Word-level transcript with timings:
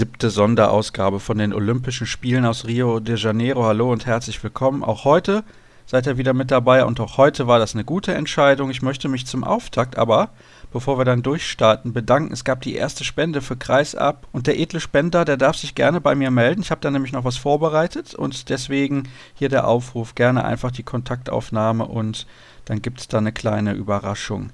siebte 0.00 0.30
Sonderausgabe 0.30 1.20
von 1.20 1.36
den 1.36 1.52
Olympischen 1.52 2.06
Spielen 2.06 2.46
aus 2.46 2.66
Rio 2.66 3.00
de 3.00 3.18
Janeiro. 3.18 3.64
Hallo 3.64 3.92
und 3.92 4.06
herzlich 4.06 4.42
willkommen. 4.42 4.82
Auch 4.82 5.04
heute 5.04 5.44
seid 5.84 6.06
ihr 6.06 6.16
wieder 6.16 6.32
mit 6.32 6.50
dabei 6.50 6.86
und 6.86 6.98
auch 7.00 7.18
heute 7.18 7.46
war 7.46 7.58
das 7.58 7.74
eine 7.74 7.84
gute 7.84 8.14
Entscheidung. 8.14 8.70
Ich 8.70 8.80
möchte 8.80 9.08
mich 9.08 9.26
zum 9.26 9.44
Auftakt 9.44 9.98
aber, 9.98 10.30
bevor 10.72 10.96
wir 10.96 11.04
dann 11.04 11.22
durchstarten, 11.22 11.92
bedanken. 11.92 12.32
Es 12.32 12.44
gab 12.44 12.62
die 12.62 12.76
erste 12.76 13.04
Spende 13.04 13.42
für 13.42 13.58
Kreisab 13.58 14.26
und 14.32 14.46
der 14.46 14.58
edle 14.58 14.80
Spender, 14.80 15.26
der 15.26 15.36
darf 15.36 15.56
sich 15.56 15.74
gerne 15.74 16.00
bei 16.00 16.14
mir 16.14 16.30
melden. 16.30 16.62
Ich 16.62 16.70
habe 16.70 16.80
da 16.80 16.90
nämlich 16.90 17.12
noch 17.12 17.24
was 17.24 17.36
vorbereitet 17.36 18.14
und 18.14 18.48
deswegen 18.48 19.02
hier 19.34 19.50
der 19.50 19.68
Aufruf, 19.68 20.14
gerne 20.14 20.46
einfach 20.46 20.70
die 20.70 20.82
Kontaktaufnahme 20.82 21.84
und 21.84 22.26
dann 22.64 22.80
gibt 22.80 23.00
es 23.00 23.08
da 23.08 23.18
eine 23.18 23.32
kleine 23.32 23.74
Überraschung. 23.74 24.50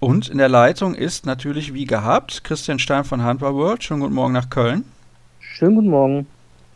Und 0.00 0.28
in 0.28 0.38
der 0.38 0.48
Leitung 0.48 0.94
ist 0.94 1.26
natürlich 1.26 1.74
wie 1.74 1.84
gehabt 1.84 2.44
Christian 2.44 2.78
Stein 2.78 3.02
von 3.02 3.22
Handball 3.22 3.54
World. 3.54 3.82
Schönen 3.82 4.00
guten 4.00 4.14
Morgen 4.14 4.32
nach 4.32 4.48
Köln. 4.48 4.84
Schönen 5.40 5.74
guten 5.74 5.90
Morgen. 5.90 6.26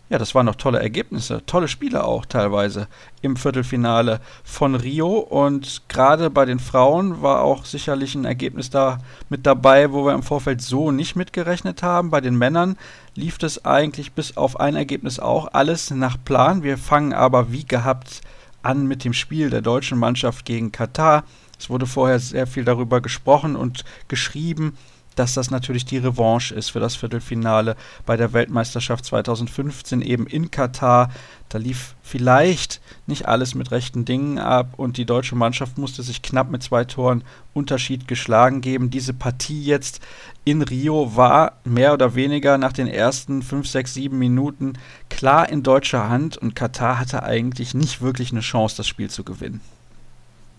Ja, 0.09 0.19
das 0.19 0.35
waren 0.35 0.45
noch 0.45 0.57
tolle 0.57 0.81
Ergebnisse, 0.81 1.41
tolle 1.47 1.69
Spiele 1.69 2.05
auch 2.05 2.27
teilweise 2.27 2.89
im 3.23 3.37
Viertelfinale 3.37 4.21
von 4.43 4.75
Rio. 4.75 5.21
Und 5.21 5.85
gerade 5.89 6.31
bei 6.31 6.45
den 6.45 6.59
Frauen 6.59 7.23
war 7.23 7.43
auch 7.43 7.65
sicherlich 7.65 8.17
ein 8.17 8.25
Ergebnis 8.25 8.71
da 8.71 8.99
mit 9.31 9.47
dabei, 9.47 9.93
wo 9.93 10.05
wir 10.05 10.15
im 10.15 10.25
Vorfeld 10.25 10.61
so 10.61 10.91
nicht 10.91 11.15
mitgerechnet 11.15 11.83
haben. 11.85 12.11
Bei 12.11 12.21
den 12.21 12.37
Männern 12.37 12.77
lief 13.15 13.39
das 13.39 13.65
eigentlich 13.65 14.13
bis 14.13 14.37
auf 14.37 14.59
ein 14.59 14.75
Ergebnis 14.75 15.21
auch 15.21 15.49
alles 15.53 15.93
nach 15.93 16.19
Plan. 16.23 16.65
Wir 16.65 16.77
fangen 16.77 17.13
aber 17.15 17.53
wie 17.53 17.65
gehabt 17.65 18.21
an 18.63 18.87
mit 18.89 19.05
dem 19.05 19.13
Spiel 19.13 19.49
der 19.49 19.63
deutschen 19.63 19.99
Mannschaft 19.99 20.45
gegen 20.45 20.73
Katar. 20.73 21.23
Es 21.63 21.71
wurde 21.71 21.87
vorher 21.87 22.19
sehr 22.19 22.49
viel 22.49 22.65
darüber 22.65 23.01
gesprochen 23.01 23.55
und 23.55 23.85
geschrieben, 24.09 24.77
dass 25.15 25.35
das 25.35 25.53
natürlich 25.53 25.85
die 25.85 25.99
Revanche 25.99 26.53
ist 26.53 26.71
für 26.71 26.81
das 26.81 26.97
Viertelfinale 26.97 27.77
bei 28.05 28.17
der 28.17 28.33
Weltmeisterschaft 28.33 29.05
2015 29.05 30.03
eben 30.03 30.27
in 30.27 30.51
Katar. 30.51 31.13
Da 31.51 31.59
lief 31.59 31.95
vielleicht 32.03 32.81
nicht 33.07 33.29
alles 33.29 33.55
mit 33.55 33.71
rechten 33.71 34.05
Dingen 34.05 34.41
ab 34.41 34.73
und 34.77 34.97
die 34.97 35.05
deutsche 35.05 35.37
Mannschaft 35.37 35.79
musste 35.79 36.03
sich 36.03 36.21
knapp 36.21 36.51
mit 36.51 36.65
zwei 36.65 36.83
Toren 36.85 37.23
Unterschied 37.55 38.09
geschlagen 38.09 38.61
geben. 38.61 38.91
Diese 38.91 39.15
Partie 39.15 39.63
jetzt 39.63 40.01
in 40.43 40.63
Rio 40.63 41.15
war 41.15 41.59
mehr 41.63 41.93
oder 41.93 42.17
weniger 42.17 42.59
nach 42.59 42.73
den 42.73 42.89
ersten 42.89 43.41
5, 43.41 43.69
6, 43.69 43.95
7 43.95 44.19
Minuten 44.19 44.73
klar 45.11 45.49
in 45.49 45.63
deutscher 45.63 46.09
Hand 46.09 46.39
und 46.39 46.57
Katar 46.57 46.99
hatte 46.99 47.23
eigentlich 47.23 47.73
nicht 47.73 48.03
wirklich 48.03 48.33
eine 48.33 48.41
Chance, 48.41 48.79
das 48.79 48.89
Spiel 48.89 49.11
zu 49.11 49.23
gewinnen. 49.23 49.61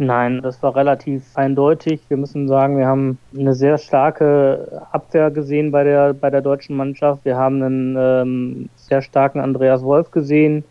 Nein, 0.05 0.41
das 0.41 0.61
war 0.61 0.75
relativ 0.75 1.23
eindeutig. 1.35 2.01
Wir 2.09 2.17
müssen 2.17 2.49
sagen, 2.49 2.77
wir 2.77 2.87
haben 2.87 3.17
eine 3.37 3.53
sehr 3.53 3.77
starke 3.77 4.81
Abwehr 4.91 5.31
gesehen 5.31 5.71
bei 5.71 5.85
der, 5.85 6.13
bei 6.13 6.29
der 6.29 6.41
deutschen 6.41 6.75
Mannschaft. 6.75 7.23
Wir 7.23 7.37
haben 7.37 7.63
einen 7.63 7.95
ähm, 7.97 8.69
sehr 8.75 9.01
starken 9.01 9.39
Andreas 9.39 9.81
Wolf 9.81 10.11
gesehen, 10.11 10.65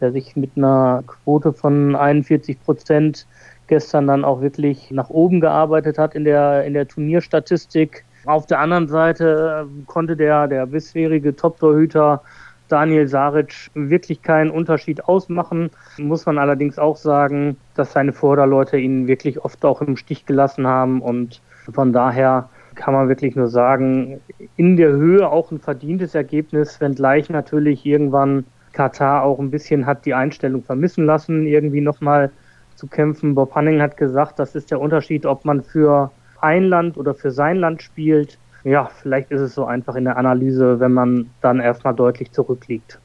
der 0.00 0.12
sich 0.12 0.36
mit 0.36 0.52
einer 0.56 1.02
Quote 1.04 1.52
von 1.52 1.96
41 1.96 2.62
Prozent 2.62 3.26
gestern 3.66 4.06
dann 4.06 4.24
auch 4.24 4.40
wirklich 4.40 4.92
nach 4.92 5.10
oben 5.10 5.40
gearbeitet 5.40 5.98
hat 5.98 6.14
in 6.14 6.22
der, 6.22 6.64
in 6.64 6.74
der 6.74 6.86
Turnierstatistik. 6.86 8.04
Auf 8.26 8.46
der 8.46 8.60
anderen 8.60 8.86
Seite 8.86 9.66
äh, 9.66 9.84
konnte 9.86 10.16
der, 10.16 10.46
der 10.46 10.66
bisherige 10.66 11.34
Top-Torhüter 11.34 12.22
Daniel 12.68 13.06
Saric 13.08 13.70
wirklich 13.74 14.22
keinen 14.22 14.50
Unterschied 14.50 15.04
ausmachen. 15.04 15.70
Muss 15.98 16.26
man 16.26 16.38
allerdings 16.38 16.78
auch 16.78 16.96
sagen, 16.96 17.56
dass 17.74 17.92
seine 17.92 18.12
Vorderleute 18.12 18.76
ihn 18.76 19.06
wirklich 19.06 19.44
oft 19.44 19.64
auch 19.64 19.82
im 19.82 19.96
Stich 19.96 20.26
gelassen 20.26 20.66
haben 20.66 21.00
und 21.00 21.40
von 21.72 21.92
daher 21.92 22.48
kann 22.74 22.94
man 22.94 23.08
wirklich 23.08 23.34
nur 23.34 23.48
sagen, 23.48 24.20
in 24.56 24.76
der 24.76 24.90
Höhe 24.90 25.28
auch 25.28 25.50
ein 25.50 25.58
verdientes 25.58 26.14
Ergebnis, 26.14 26.80
wenngleich 26.80 27.30
natürlich 27.30 27.86
irgendwann 27.86 28.44
Katar 28.72 29.22
auch 29.22 29.38
ein 29.38 29.50
bisschen 29.50 29.86
hat 29.86 30.04
die 30.04 30.12
Einstellung 30.12 30.62
vermissen 30.62 31.06
lassen, 31.06 31.46
irgendwie 31.46 31.80
nochmal 31.80 32.30
zu 32.74 32.86
kämpfen. 32.86 33.34
Bob 33.34 33.54
Hanning 33.54 33.80
hat 33.80 33.96
gesagt, 33.96 34.38
das 34.38 34.54
ist 34.54 34.70
der 34.70 34.80
Unterschied, 34.80 35.24
ob 35.24 35.46
man 35.46 35.62
für 35.62 36.10
ein 36.42 36.64
Land 36.64 36.98
oder 36.98 37.14
für 37.14 37.30
sein 37.30 37.56
Land 37.56 37.82
spielt 37.82 38.38
ja, 38.66 38.90
vielleicht 39.00 39.30
ist 39.30 39.40
es 39.40 39.54
so 39.54 39.64
einfach 39.64 39.94
in 39.94 40.04
der 40.04 40.16
Analyse, 40.16 40.80
wenn 40.80 40.92
man 40.92 41.30
dann 41.40 41.60
erstmal 41.60 41.94
deutlich 41.94 42.32
zurückliegt. 42.32 42.98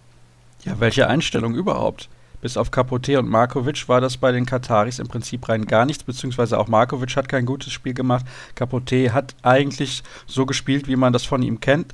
Ja, 0.63 0.79
welche 0.79 1.07
Einstellung 1.07 1.53
überhaupt? 1.53 2.09
Bis 2.41 2.57
auf 2.57 2.72
Capote 2.72 3.19
und 3.19 3.29
Markovic 3.29 3.88
war 3.88 4.01
das 4.01 4.17
bei 4.17 4.31
den 4.31 4.47
Kataris 4.47 4.97
im 4.97 5.07
Prinzip 5.07 5.47
rein 5.47 5.66
gar 5.66 5.85
nichts, 5.85 6.03
beziehungsweise 6.03 6.57
auch 6.57 6.67
Markovic 6.67 7.16
hat 7.16 7.29
kein 7.29 7.45
gutes 7.45 7.71
Spiel 7.71 7.94
gemacht. 7.94 8.25
Capote 8.55 9.13
hat 9.13 9.35
eigentlich 9.44 10.01
so 10.25 10.47
gespielt, 10.47 10.88
wie 10.88 10.95
man 10.95 11.13
das 11.13 11.25
von 11.25 11.44
ihm 11.44 11.59
kennt. 11.59 11.94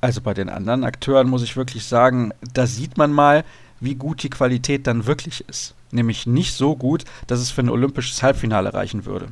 Also 0.00 0.20
bei 0.20 0.34
den 0.34 0.48
anderen 0.48 0.82
Akteuren 0.82 1.28
muss 1.28 1.44
ich 1.44 1.56
wirklich 1.56 1.84
sagen, 1.84 2.32
da 2.52 2.66
sieht 2.66 2.98
man 2.98 3.12
mal, 3.12 3.44
wie 3.78 3.94
gut 3.94 4.24
die 4.24 4.30
Qualität 4.30 4.88
dann 4.88 5.06
wirklich 5.06 5.48
ist. 5.48 5.76
Nämlich 5.92 6.26
nicht 6.26 6.54
so 6.54 6.74
gut, 6.74 7.04
dass 7.28 7.38
es 7.38 7.52
für 7.52 7.60
ein 7.60 7.70
olympisches 7.70 8.24
Halbfinale 8.24 8.74
reichen 8.74 9.06
würde. 9.06 9.28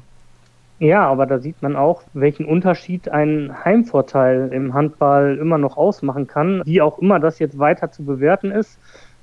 Ja, 0.79 1.07
aber 1.09 1.25
da 1.25 1.39
sieht 1.39 1.63
man 1.63 1.75
auch, 1.75 2.03
welchen 2.13 2.45
Unterschied 2.45 3.09
ein 3.09 3.65
Heimvorteil 3.65 4.51
im 4.53 4.75
Handball 4.75 5.39
immer 5.41 5.57
noch 5.57 5.79
ausmachen 5.79 6.27
kann, 6.27 6.61
wie 6.67 6.83
auch 6.83 6.99
immer 6.99 7.19
das 7.19 7.39
jetzt 7.39 7.59
weiter 7.59 7.91
zu 7.91 8.05
bewerten 8.05 8.51
ist. 8.51 8.79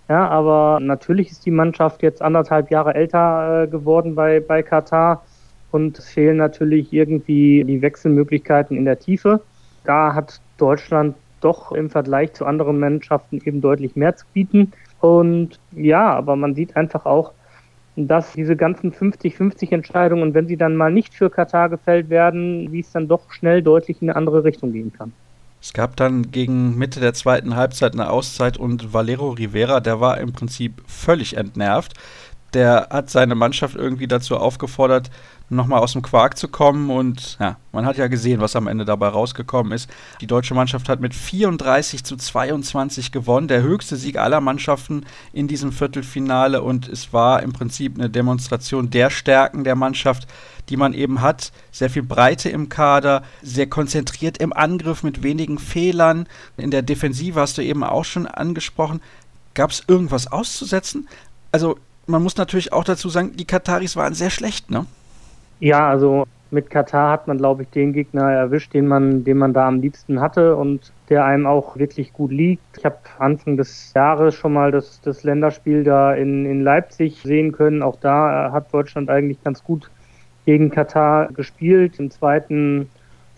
Ja, 0.09 0.27
aber 0.27 0.79
natürlich 0.81 1.29
ist 1.31 1.45
die 1.45 1.51
Mannschaft 1.51 2.01
jetzt 2.01 2.21
anderthalb 2.21 2.71
Jahre 2.71 2.95
älter 2.95 3.63
äh, 3.63 3.67
geworden 3.67 4.15
bei, 4.15 4.39
bei 4.39 4.63
Katar 4.63 5.23
und 5.71 5.97
es 5.97 6.09
fehlen 6.09 6.37
natürlich 6.37 6.91
irgendwie 6.91 7.63
die 7.63 7.81
Wechselmöglichkeiten 7.81 8.75
in 8.75 8.85
der 8.85 8.99
Tiefe. 8.99 9.41
Da 9.85 10.13
hat 10.13 10.39
Deutschland 10.57 11.15
doch 11.41 11.71
im 11.71 11.89
Vergleich 11.89 12.33
zu 12.33 12.45
anderen 12.45 12.79
Mannschaften 12.79 13.41
eben 13.43 13.61
deutlich 13.61 13.95
mehr 13.95 14.15
zu 14.15 14.25
bieten. 14.33 14.71
Und 15.01 15.59
ja, 15.71 16.13
aber 16.13 16.35
man 16.35 16.55
sieht 16.55 16.75
einfach 16.75 17.05
auch, 17.05 17.33
dass 17.95 18.33
diese 18.33 18.55
ganzen 18.55 18.91
50-50 18.91 19.71
Entscheidungen 19.71 20.33
wenn 20.33 20.47
sie 20.47 20.57
dann 20.57 20.75
mal 20.75 20.91
nicht 20.91 21.13
für 21.13 21.29
Katar 21.29 21.69
gefällt 21.69 22.09
werden, 22.09 22.71
wie 22.71 22.79
es 22.79 22.91
dann 22.91 23.07
doch 23.07 23.31
schnell 23.31 23.61
deutlich 23.61 24.01
in 24.01 24.09
eine 24.09 24.17
andere 24.17 24.43
Richtung 24.43 24.71
gehen 24.71 24.91
kann. 24.91 25.13
Es 25.61 25.71
gab 25.71 25.95
dann 25.95 26.29
gegen 26.29 26.77
Mitte 26.77 26.99
der 26.99 27.13
zweiten 27.13 27.55
Halbzeit 27.55 27.93
eine 27.93 28.09
Auszeit 28.09 28.57
und 28.57 28.93
Valero 28.93 29.29
Rivera, 29.29 29.79
der 29.79 30.01
war 30.01 30.17
im 30.17 30.33
Prinzip 30.33 30.81
völlig 30.87 31.37
entnervt. 31.37 31.93
Der 32.53 32.87
hat 32.91 33.09
seine 33.09 33.35
Mannschaft 33.35 33.75
irgendwie 33.75 34.07
dazu 34.07 34.37
aufgefordert, 34.37 35.09
nochmal 35.49 35.79
aus 35.79 35.93
dem 35.93 36.01
Quark 36.01 36.37
zu 36.37 36.47
kommen. 36.47 36.89
Und 36.89 37.37
ja, 37.39 37.57
man 37.71 37.85
hat 37.85 37.97
ja 37.97 38.07
gesehen, 38.07 38.41
was 38.41 38.55
am 38.55 38.67
Ende 38.67 38.85
dabei 38.85 39.07
rausgekommen 39.07 39.71
ist. 39.71 39.89
Die 40.21 40.27
deutsche 40.27 40.53
Mannschaft 40.53 40.89
hat 40.89 40.99
mit 40.99 41.15
34 41.15 42.03
zu 42.03 42.15
22 42.15 43.11
gewonnen. 43.11 43.47
Der 43.47 43.63
höchste 43.63 43.95
Sieg 43.95 44.17
aller 44.17 44.41
Mannschaften 44.41 45.05
in 45.31 45.47
diesem 45.47 45.71
Viertelfinale. 45.71 46.61
Und 46.61 46.87
es 46.87 47.11
war 47.13 47.41
im 47.41 47.53
Prinzip 47.53 47.97
eine 47.97 48.09
Demonstration 48.09 48.89
der 48.89 49.09
Stärken 49.09 49.63
der 49.63 49.75
Mannschaft, 49.75 50.27
die 50.69 50.77
man 50.77 50.93
eben 50.93 51.21
hat. 51.21 51.51
Sehr 51.71 51.89
viel 51.89 52.03
Breite 52.03 52.49
im 52.49 52.69
Kader, 52.69 53.23
sehr 53.41 53.67
konzentriert 53.67 54.37
im 54.37 54.53
Angriff 54.53 55.03
mit 55.03 55.23
wenigen 55.23 55.57
Fehlern. 55.57 56.27
In 56.57 56.71
der 56.71 56.83
Defensive 56.83 57.39
hast 57.39 57.57
du 57.57 57.63
eben 57.63 57.83
auch 57.83 58.05
schon 58.05 58.27
angesprochen. 58.27 59.01
Gab 59.55 59.71
es 59.71 59.83
irgendwas 59.87 60.31
auszusetzen? 60.31 61.07
Also, 61.51 61.77
man 62.07 62.23
muss 62.23 62.37
natürlich 62.37 62.73
auch 62.73 62.83
dazu 62.83 63.09
sagen, 63.09 63.33
die 63.35 63.45
Kataris 63.45 63.95
waren 63.95 64.13
sehr 64.13 64.29
schlecht, 64.29 64.71
ne? 64.71 64.85
Ja, 65.59 65.89
also 65.89 66.25
mit 66.51 66.69
Katar 66.69 67.11
hat 67.11 67.27
man, 67.27 67.37
glaube 67.37 67.63
ich, 67.63 67.69
den 67.69 67.93
Gegner 67.93 68.31
erwischt, 68.31 68.73
den 68.73 68.87
man, 68.87 69.23
den 69.23 69.37
man 69.37 69.53
da 69.53 69.67
am 69.67 69.81
liebsten 69.81 70.21
hatte 70.21 70.55
und 70.55 70.91
der 71.09 71.25
einem 71.25 71.47
auch 71.47 71.77
wirklich 71.77 72.13
gut 72.13 72.31
liegt. 72.31 72.77
Ich 72.77 72.85
habe 72.85 72.97
Anfang 73.17 73.57
des 73.57 73.91
Jahres 73.93 74.35
schon 74.35 74.53
mal 74.53 74.71
das, 74.71 75.01
das 75.01 75.23
Länderspiel 75.23 75.83
da 75.83 76.13
in, 76.13 76.45
in 76.45 76.61
Leipzig 76.61 77.21
sehen 77.23 77.51
können. 77.53 77.81
Auch 77.81 77.97
da 77.99 78.51
hat 78.51 78.73
Deutschland 78.73 79.09
eigentlich 79.09 79.43
ganz 79.43 79.63
gut 79.63 79.89
gegen 80.45 80.69
Katar 80.69 81.31
gespielt. 81.31 81.99
Im 81.99 82.11
zweiten 82.11 82.89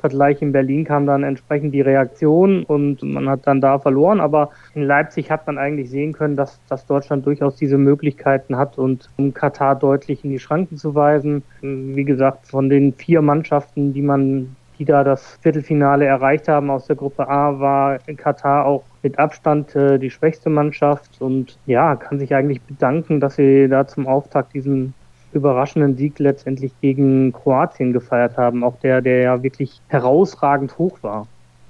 Vergleich 0.06 0.40
in 0.44 0.52
Berlin 0.52 0.86
kam 0.86 1.08
dann 1.08 1.24
entsprechend 1.24 1.74
die 1.74 1.82
Reaktion 1.82 2.64
und 2.64 3.02
man 3.02 3.28
hat 3.28 3.48
dann 3.48 3.60
da 3.60 3.80
verloren. 3.80 4.20
Aber 4.20 4.52
in 4.76 4.84
Leipzig 4.84 5.32
hat 5.32 5.48
man 5.48 5.58
eigentlich 5.58 5.90
sehen 5.90 6.14
können, 6.14 6.36
dass, 6.36 6.60
dass 6.70 6.86
Deutschland 6.86 7.26
durchaus 7.26 7.56
diese 7.56 7.80
Möglichkeiten 7.80 8.56
hat 8.56 8.78
und 8.78 9.10
um 9.18 9.34
Katar 9.34 9.76
deutlich 9.76 10.24
in 10.24 10.30
die 10.30 10.38
Schranken 10.38 10.78
zu 10.78 10.94
weisen. 10.94 11.42
Wie 11.62 12.04
gesagt, 12.04 12.46
von 12.46 12.70
den 12.70 12.94
vier 12.94 13.24
Mannschaften, 13.24 13.94
die 13.94 14.04
man 14.04 14.56
die 14.78 14.86
da 14.86 15.04
das 15.06 15.40
Viertelfinale 15.42 16.06
erreicht 16.06 16.50
haben 16.50 16.70
aus 16.70 16.86
der 16.86 16.98
Gruppe 16.98 17.30
A, 17.30 17.60
war 17.60 17.98
Katar 18.18 18.66
auch 18.66 18.84
mit 19.04 19.18
Abstand 19.18 19.74
äh, 19.74 19.98
die 19.98 20.10
schwächste 20.12 20.50
Mannschaft 20.50 21.22
und 21.22 21.58
ja, 21.66 21.96
kann 21.96 22.20
sich 22.20 22.36
eigentlich 22.36 22.62
bedanken, 22.62 23.22
dass 23.22 23.38
sie 23.38 23.70
da 23.70 23.88
zum 23.88 24.06
Auftakt 24.06 24.54
diesen 24.54 24.94
überraschenden 25.36 25.96
Sieg 25.96 26.20
letztendlich 26.20 26.72
gegen 26.82 27.34
Kroatien 27.34 27.94
gefeiert 27.94 28.38
haben. 28.38 28.64
Auch 28.64 28.78
der, 28.80 29.02
der 29.02 29.20
ja 29.20 29.44
wirklich 29.44 29.82
herausragend 29.88 30.78
hoch 30.78 30.98
war. 31.02 31.28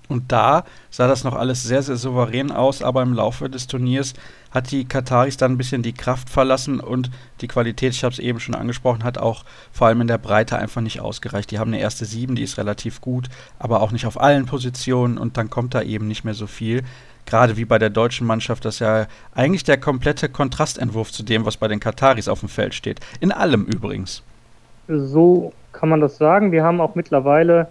Und 0.08 0.32
da 0.32 0.64
sah 0.90 1.08
das 1.08 1.24
noch 1.24 1.34
alles 1.34 1.64
sehr, 1.64 1.82
sehr 1.82 1.96
souverän 1.96 2.52
aus, 2.52 2.82
aber 2.82 3.02
im 3.02 3.14
Laufe 3.14 3.50
des 3.50 3.68
Turniers 3.68 4.14
hat 4.52 4.72
die 4.72 4.86
Kataris 4.86 5.38
dann 5.38 5.54
ein 5.54 5.58
bisschen 5.58 5.84
die 5.84 5.94
Kraft 5.94 6.30
verlassen 6.30 6.80
und 6.80 7.12
die 7.42 7.48
Qualität, 7.48 7.94
ich 7.94 8.04
habe 8.04 8.14
es 8.14 8.20
eben 8.20 8.40
schon 8.40 8.56
angesprochen, 8.56 9.04
hat 9.04 9.18
auch 9.18 9.44
vor 9.72 9.88
allem 9.88 10.02
in 10.02 10.08
der 10.08 10.18
Breite 10.18 10.58
einfach 10.58 10.82
nicht 10.82 11.02
ausgereicht. 11.02 11.52
Die 11.52 11.60
haben 11.60 11.74
eine 11.74 11.82
erste 11.82 12.06
Sieben, 12.06 12.36
die 12.36 12.44
ist 12.44 12.58
relativ 12.58 13.02
gut, 13.02 13.28
aber 13.60 13.82
auch 13.82 13.92
nicht 13.92 14.06
auf 14.06 14.20
allen 14.20 14.46
Positionen 14.46 15.18
und 15.18 15.38
dann 15.38 15.50
kommt 15.50 15.76
da 15.76 15.82
eben 15.82 16.08
nicht 16.08 16.24
mehr 16.24 16.34
so 16.34 16.48
viel. 16.48 16.84
Gerade 17.26 17.58
wie 17.58 17.66
bei 17.66 17.80
der 17.80 17.90
deutschen 17.90 18.28
Mannschaft, 18.28 18.66
das 18.66 18.76
ist 18.76 18.80
ja 18.80 19.08
eigentlich 19.34 19.64
der 19.64 19.80
komplette 19.80 20.30
Kontrastentwurf 20.30 21.12
zu 21.12 21.24
dem, 21.24 21.46
was 21.46 21.58
bei 21.58 21.68
den 21.68 21.80
Kataris 21.80 22.28
auf 22.28 22.42
dem 22.42 22.50
Feld 22.50 22.76
steht. 22.76 23.00
In 23.20 23.32
allem 23.32 23.66
übrigens. 23.66 24.22
So 24.88 25.52
kann 25.72 25.90
man 25.90 26.02
das 26.02 26.18
sagen. 26.18 26.52
Wir 26.52 26.64
haben 26.64 26.80
auch 26.80 26.96
mittlerweile, 26.96 27.68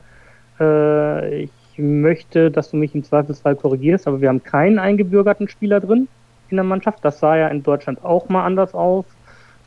äh, 0.58 1.44
ich 1.44 1.50
möchte, 1.78 2.50
dass 2.50 2.70
du 2.70 2.76
mich 2.76 2.94
im 2.94 3.04
Zweifelsfall 3.04 3.56
korrigierst, 3.56 4.06
aber 4.06 4.20
wir 4.20 4.28
haben 4.28 4.42
keinen 4.42 4.78
eingebürgerten 4.78 5.48
Spieler 5.48 5.80
drin 5.80 6.08
in 6.50 6.56
der 6.56 6.64
Mannschaft. 6.64 7.04
Das 7.04 7.20
sah 7.20 7.36
ja 7.36 7.48
in 7.48 7.62
Deutschland 7.62 8.04
auch 8.04 8.28
mal 8.28 8.44
anders 8.44 8.74
aus. 8.74 9.04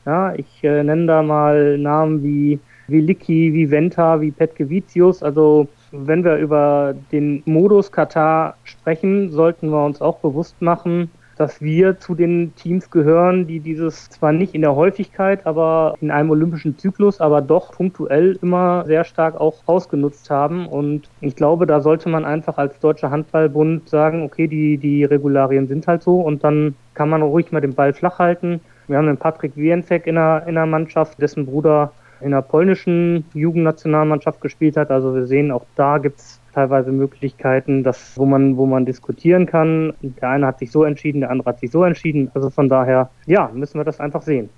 Ja, 0.06 0.34
ich 0.36 0.64
äh, 0.64 0.84
nenne 0.84 1.06
da 1.06 1.22
mal 1.22 1.78
Namen 1.78 2.24
wie, 2.24 2.60
wie 2.88 3.02
Licky, 3.02 3.54
wie 3.54 3.70
Venta, 3.70 4.22
wie 4.22 4.32
Petkevicius. 4.32 5.22
Also 5.22 5.68
wenn 5.92 6.24
wir 6.24 6.38
über 6.38 6.96
den 7.12 7.44
Modus 7.46 7.92
Katar 7.92 8.56
sprechen, 8.64 9.30
sollten 9.32 9.70
wir 9.70 9.84
uns 9.84 10.02
auch 10.02 10.20
bewusst 10.20 10.62
machen, 10.62 11.12
dass 11.38 11.62
wir 11.62 12.00
zu 12.00 12.16
den 12.16 12.54
Teams 12.56 12.90
gehören, 12.90 13.48
die 13.48 13.60
dieses 13.60 14.10
zwar 14.10 14.32
nicht 14.32 14.56
in 14.56 14.62
der 14.62 14.76
Häufigkeit, 14.76 15.46
aber 15.46 15.96
in 16.02 16.12
einem 16.12 16.32
olympischen 16.32 16.78
Zyklus, 16.78 17.22
aber 17.22 17.42
doch 17.42 17.72
punktuell 17.72 18.38
immer 18.42 18.86
sehr 18.86 19.04
stark 19.04 19.40
auch 19.40 19.56
ausgenutzt 19.66 20.30
haben. 20.30 20.68
Und 20.68 21.10
ich 21.22 21.36
glaube, 21.36 21.68
da 21.68 21.82
sollte 21.82 22.10
man 22.10 22.26
einfach 22.26 22.58
als 22.58 22.80
Deutscher 22.80 23.12
Handballbund 23.12 23.88
sagen, 23.88 24.24
okay, 24.24 24.48
die, 24.48 24.78
die 24.78 25.04
Regularien 25.04 25.68
sind 25.68 25.88
halt 25.88 26.04
so 26.04 26.22
und 26.22 26.44
dann 26.44 26.76
kann 26.94 27.10
man 27.10 27.22
ruhig 27.22 27.52
mal 27.52 27.62
den 27.62 27.76
Ball 27.76 27.94
flach 27.94 28.20
halten. 28.20 28.60
Wir 28.88 28.98
haben 28.98 29.08
den 29.08 29.18
Patrick 29.18 29.56
Wientek 29.56 30.08
in 30.08 30.16
der, 30.16 30.46
in 30.48 30.56
der 30.56 30.66
Mannschaft, 30.66 31.22
dessen 31.22 31.46
Bruder 31.46 31.92
in 32.22 32.32
der 32.32 32.42
polnischen 32.42 33.26
Jugendnationalmannschaft 33.34 34.42
gespielt 34.42 34.78
hat. 34.78 34.92
Also 34.92 35.14
wir 35.14 35.28
sehen, 35.28 35.52
auch 35.52 35.66
da 35.76 35.98
gibt 35.98 36.20
es 36.20 36.40
teilweise 36.54 36.92
Möglichkeiten, 36.92 37.84
dass, 37.84 38.18
wo 38.18 38.26
man, 38.26 38.58
wo 38.58 38.66
man 38.66 38.86
diskutieren 38.86 39.46
kann. 39.46 39.94
Der 40.02 40.30
eine 40.30 40.48
hat 40.48 40.60
sich 40.60 40.72
so 40.72 40.84
entschieden, 40.84 41.22
der 41.22 41.30
andere 41.30 41.50
hat 41.50 41.60
sich 41.60 41.72
so 41.72 41.84
entschieden. 41.84 42.32
Also 42.34 42.50
von 42.50 42.70
daher, 42.70 43.10
ja, 43.26 43.52
müssen 43.54 43.80
wir 43.80 43.86
das 43.86 44.00
einfach 44.00 44.24
sehen. 44.24 44.50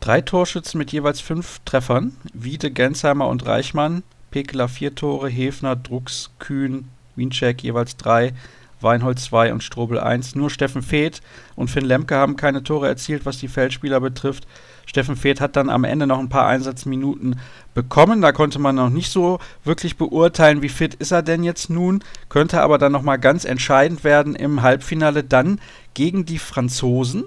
Drei 0.00 0.20
Torschützen 0.20 0.78
mit 0.78 0.92
jeweils 0.92 1.20
fünf 1.20 1.60
Treffern. 1.64 2.12
Wiede, 2.34 2.70
Gensheimer 2.70 3.28
und 3.28 3.46
Reichmann. 3.46 4.02
Pekeler 4.30 4.68
vier 4.68 4.94
Tore, 4.94 5.28
Hefner, 5.28 5.76
Drucks, 5.76 6.30
Kühn, 6.38 6.88
Wiencheck 7.14 7.62
jeweils 7.62 7.96
drei. 7.96 8.34
Weinhold 8.80 9.18
2 9.18 9.52
und 9.52 9.62
Strobel 9.62 9.98
1. 9.98 10.34
Nur 10.34 10.50
Steffen 10.50 10.82
Feeth 10.82 11.22
und 11.54 11.70
Finn 11.70 11.84
Lemke 11.84 12.14
haben 12.14 12.36
keine 12.36 12.62
Tore 12.62 12.88
erzielt, 12.88 13.24
was 13.24 13.38
die 13.38 13.48
Feldspieler 13.48 14.00
betrifft. 14.00 14.46
Steffen 14.86 15.16
Feeth 15.16 15.40
hat 15.40 15.56
dann 15.56 15.68
am 15.68 15.84
Ende 15.84 16.06
noch 16.06 16.18
ein 16.18 16.28
paar 16.28 16.46
Einsatzminuten 16.46 17.38
bekommen. 17.74 18.22
Da 18.22 18.32
konnte 18.32 18.58
man 18.58 18.76
noch 18.76 18.88
nicht 18.88 19.12
so 19.12 19.38
wirklich 19.64 19.96
beurteilen, 19.98 20.62
wie 20.62 20.68
fit 20.68 20.94
ist 20.94 21.10
er 21.10 21.22
denn 21.22 21.44
jetzt 21.44 21.68
nun. 21.68 22.02
Könnte 22.28 22.62
aber 22.62 22.78
dann 22.78 22.92
nochmal 22.92 23.18
ganz 23.18 23.44
entscheidend 23.44 24.04
werden 24.04 24.34
im 24.34 24.62
Halbfinale 24.62 25.22
dann 25.24 25.60
gegen 25.94 26.24
die 26.24 26.38
Franzosen. 26.38 27.24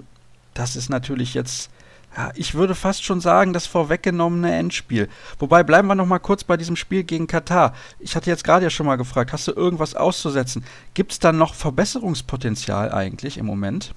Das 0.54 0.74
ist 0.74 0.88
natürlich 0.88 1.34
jetzt 1.34 1.70
ja, 2.16 2.32
ich 2.34 2.54
würde 2.54 2.74
fast 2.74 3.04
schon 3.04 3.20
sagen, 3.20 3.52
das 3.52 3.66
vorweggenommene 3.66 4.52
Endspiel. 4.52 5.08
Wobei 5.38 5.62
bleiben 5.62 5.86
wir 5.86 5.94
noch 5.94 6.06
mal 6.06 6.18
kurz 6.18 6.42
bei 6.42 6.56
diesem 6.56 6.74
Spiel 6.74 7.04
gegen 7.04 7.28
Katar. 7.28 7.72
Ich 8.00 8.16
hatte 8.16 8.30
jetzt 8.30 8.42
gerade 8.42 8.64
ja 8.64 8.70
schon 8.70 8.86
mal 8.86 8.96
gefragt, 8.96 9.32
hast 9.32 9.46
du 9.46 9.52
irgendwas 9.52 9.94
auszusetzen? 9.94 10.64
Gibt 10.94 11.12
es 11.12 11.18
da 11.20 11.32
noch 11.32 11.54
Verbesserungspotenzial 11.54 12.90
eigentlich 12.90 13.38
im 13.38 13.46
Moment? 13.46 13.94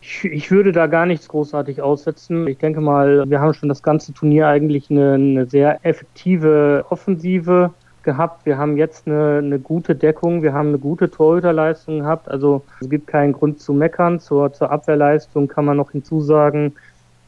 Ich, 0.00 0.24
ich, 0.24 0.50
würde 0.50 0.72
da 0.72 0.86
gar 0.86 1.06
nichts 1.06 1.28
großartig 1.28 1.82
aussetzen. 1.82 2.46
Ich 2.46 2.58
denke 2.58 2.80
mal, 2.80 3.28
wir 3.28 3.40
haben 3.40 3.54
schon 3.54 3.68
das 3.68 3.82
ganze 3.82 4.12
Turnier 4.12 4.46
eigentlich 4.46 4.90
eine, 4.90 5.14
eine 5.14 5.46
sehr 5.46 5.84
effektive 5.84 6.84
Offensive 6.90 7.72
gehabt. 8.06 8.46
Wir 8.46 8.56
haben 8.56 8.78
jetzt 8.78 9.06
eine, 9.06 9.38
eine, 9.38 9.58
gute 9.58 9.94
Deckung, 9.94 10.42
wir 10.42 10.54
haben 10.54 10.68
eine 10.68 10.78
gute 10.78 11.10
Torhüterleistung 11.10 12.00
gehabt. 12.00 12.28
Also 12.30 12.62
es 12.80 12.88
gibt 12.88 13.06
keinen 13.08 13.34
Grund 13.34 13.60
zu 13.60 13.74
meckern. 13.74 14.20
Zur, 14.20 14.52
zur 14.52 14.70
Abwehrleistung 14.70 15.48
kann 15.48 15.66
man 15.66 15.76
noch 15.76 15.90
hinzusagen, 15.90 16.74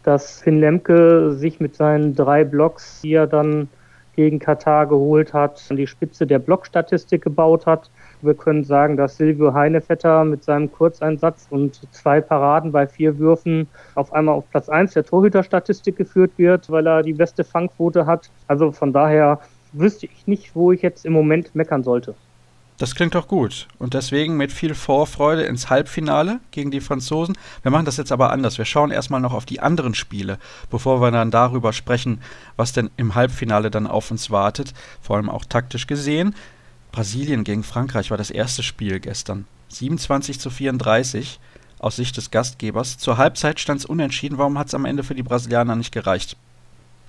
dass 0.05 0.41
Finn 0.41 0.61
Lemke 0.61 1.33
sich 1.33 1.61
mit 1.61 1.75
seinen 1.77 2.15
drei 2.15 2.45
Blocks, 2.45 3.03
die 3.03 3.13
er 3.13 3.27
dann 3.27 3.69
gegen 4.17 4.39
Katar 4.39 4.87
geholt 4.87 5.33
hat, 5.35 5.63
an 5.69 5.77
die 5.77 5.87
Spitze 5.87 6.27
der 6.27 6.39
Blockstatistik 6.39 7.23
gebaut 7.23 7.67
hat. 7.67 7.91
Wir 8.23 8.35
können 8.35 8.65
sagen, 8.65 8.97
dass 8.97 9.17
Silvio 9.17 9.55
Heinevetter 9.55 10.25
mit 10.25 10.45
seinem 10.45 10.71
Kurzeinsatz 10.71 11.47
und 11.51 11.81
zwei 11.93 12.21
Paraden 12.21 12.73
bei 12.73 12.87
vier 12.87 13.19
Würfen 13.19 13.69
auf 13.95 14.13
einmal 14.13 14.35
auf 14.35 14.51
Platz 14.51 14.69
1 14.69 14.95
der 14.95 15.05
Torhüterstatistik 15.05 15.97
geführt 15.97 16.33
wird, 16.37 16.71
weil 16.71 16.87
er 16.87 17.03
die 17.03 17.13
beste 17.13 17.45
Fangquote 17.45 18.07
hat. 18.07 18.31
Also 18.47 18.73
von 18.73 18.93
daher 18.93 19.41
wüsste 19.73 20.07
ich 20.07 20.27
nicht, 20.27 20.55
wo 20.55 20.73
ich 20.73 20.83
jetzt 20.83 21.05
im 21.05 21.13
Moment 21.13 21.55
meckern 21.55 21.83
sollte. 21.83 22.15
Das 22.79 22.95
klingt 22.95 23.17
doch 23.17 23.27
gut. 23.27 23.67
Und 23.81 23.95
deswegen 23.95 24.37
mit 24.37 24.53
viel 24.53 24.73
Vorfreude 24.73 25.43
ins 25.43 25.69
Halbfinale 25.69 26.39
gegen 26.53 26.71
die 26.71 26.81
Franzosen. 26.81 27.37
Wir 27.63 27.73
machen 27.73 27.85
das 27.85 27.97
jetzt 27.97 28.13
aber 28.13 28.31
anders. 28.31 28.57
Wir 28.57 28.65
schauen 28.65 28.93
erstmal 28.93 29.21
noch 29.21 29.35
auf 29.35 29.45
die 29.45 29.59
anderen 29.59 29.95
Spiele, 29.95 30.39
bevor 30.71 31.01
wir 31.01 31.11
dann 31.11 31.33
darüber 31.33 31.73
sprechen, 31.73 32.21
was 32.57 32.73
denn 32.73 32.89
im 32.97 33.17
Halbfinale 33.17 33.73
dann 33.73 33.89
auf 33.89 34.13
uns 34.13 34.31
wartet. 34.31 34.75
Vor 35.03 35.17
allem 35.17 35.29
auch 35.29 35.45
taktisch 35.45 35.89
gesehen. 35.89 36.37
Brasilien 36.99 37.45
gegen 37.45 37.63
Frankreich 37.63 38.11
war 38.11 38.19
das 38.19 38.29
erste 38.29 38.65
Spiel 38.65 38.99
gestern. 38.99 39.45
27 39.69 40.41
zu 40.41 40.51
34 40.51 41.39
aus 41.79 41.95
Sicht 41.95 42.17
des 42.17 42.33
Gastgebers. 42.33 42.99
Zur 42.99 43.19
Halbzeit 43.19 43.61
stand 43.61 43.79
es 43.79 43.87
unentschieden. 43.87 44.37
Warum 44.37 44.59
hat 44.59 44.67
es 44.67 44.75
am 44.75 44.85
Ende 44.85 45.05
für 45.05 45.15
die 45.15 45.23
Brasilianer 45.23 45.77
nicht 45.77 45.93
gereicht? 45.93 46.37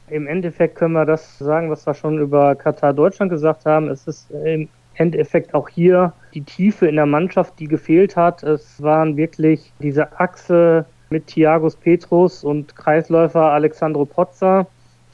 Im 0.07 0.27
Endeffekt 0.27 0.75
können 0.75 0.93
wir 0.93 1.07
das 1.07 1.39
sagen, 1.39 1.71
was 1.71 1.87
wir 1.87 1.95
schon 1.95 2.19
über 2.19 2.53
Katar 2.53 2.93
Deutschland 2.93 3.31
gesagt 3.31 3.65
haben. 3.65 3.87
Es 3.89 4.05
ist 4.05 4.29
im 4.29 4.69
Endeffekt 4.93 5.55
auch 5.55 5.67
hier 5.67 6.13
die 6.35 6.43
Tiefe 6.43 6.85
in 6.85 6.97
der 6.97 7.07
Mannschaft, 7.07 7.59
die 7.59 7.67
gefehlt 7.67 8.15
hat. 8.15 8.43
Es 8.43 8.79
waren 8.83 9.17
wirklich 9.17 9.73
diese 9.79 10.19
Achse 10.19 10.85
mit 11.09 11.25
Thiagos 11.25 11.75
Petrus 11.75 12.43
und 12.43 12.75
Kreisläufer 12.75 13.41
Alexandro 13.41 14.05
Pozza 14.05 14.67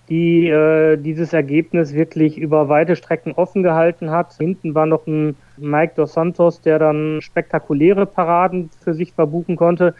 die 0.09 0.47
äh, 0.47 0.97
dieses 0.97 1.33
Ergebnis 1.33 1.93
wirklich 1.93 2.37
über 2.37 2.69
weite 2.69 2.95
Strecken 2.95 3.31
offen 3.33 3.63
gehalten 3.63 4.11
hat. 4.11 4.33
Hinten 4.33 4.75
war 4.75 4.85
noch 4.85 5.07
ein 5.07 5.35
Mike 5.57 5.93
Dos 5.95 6.13
Santos, 6.13 6.61
der 6.61 6.79
dann 6.79 7.21
spektakuläre 7.21 8.05
Paraden 8.05 8.69
für 8.83 8.93
sich 8.93 9.13
verbuchen 9.13 9.55
konnte. 9.55 9.95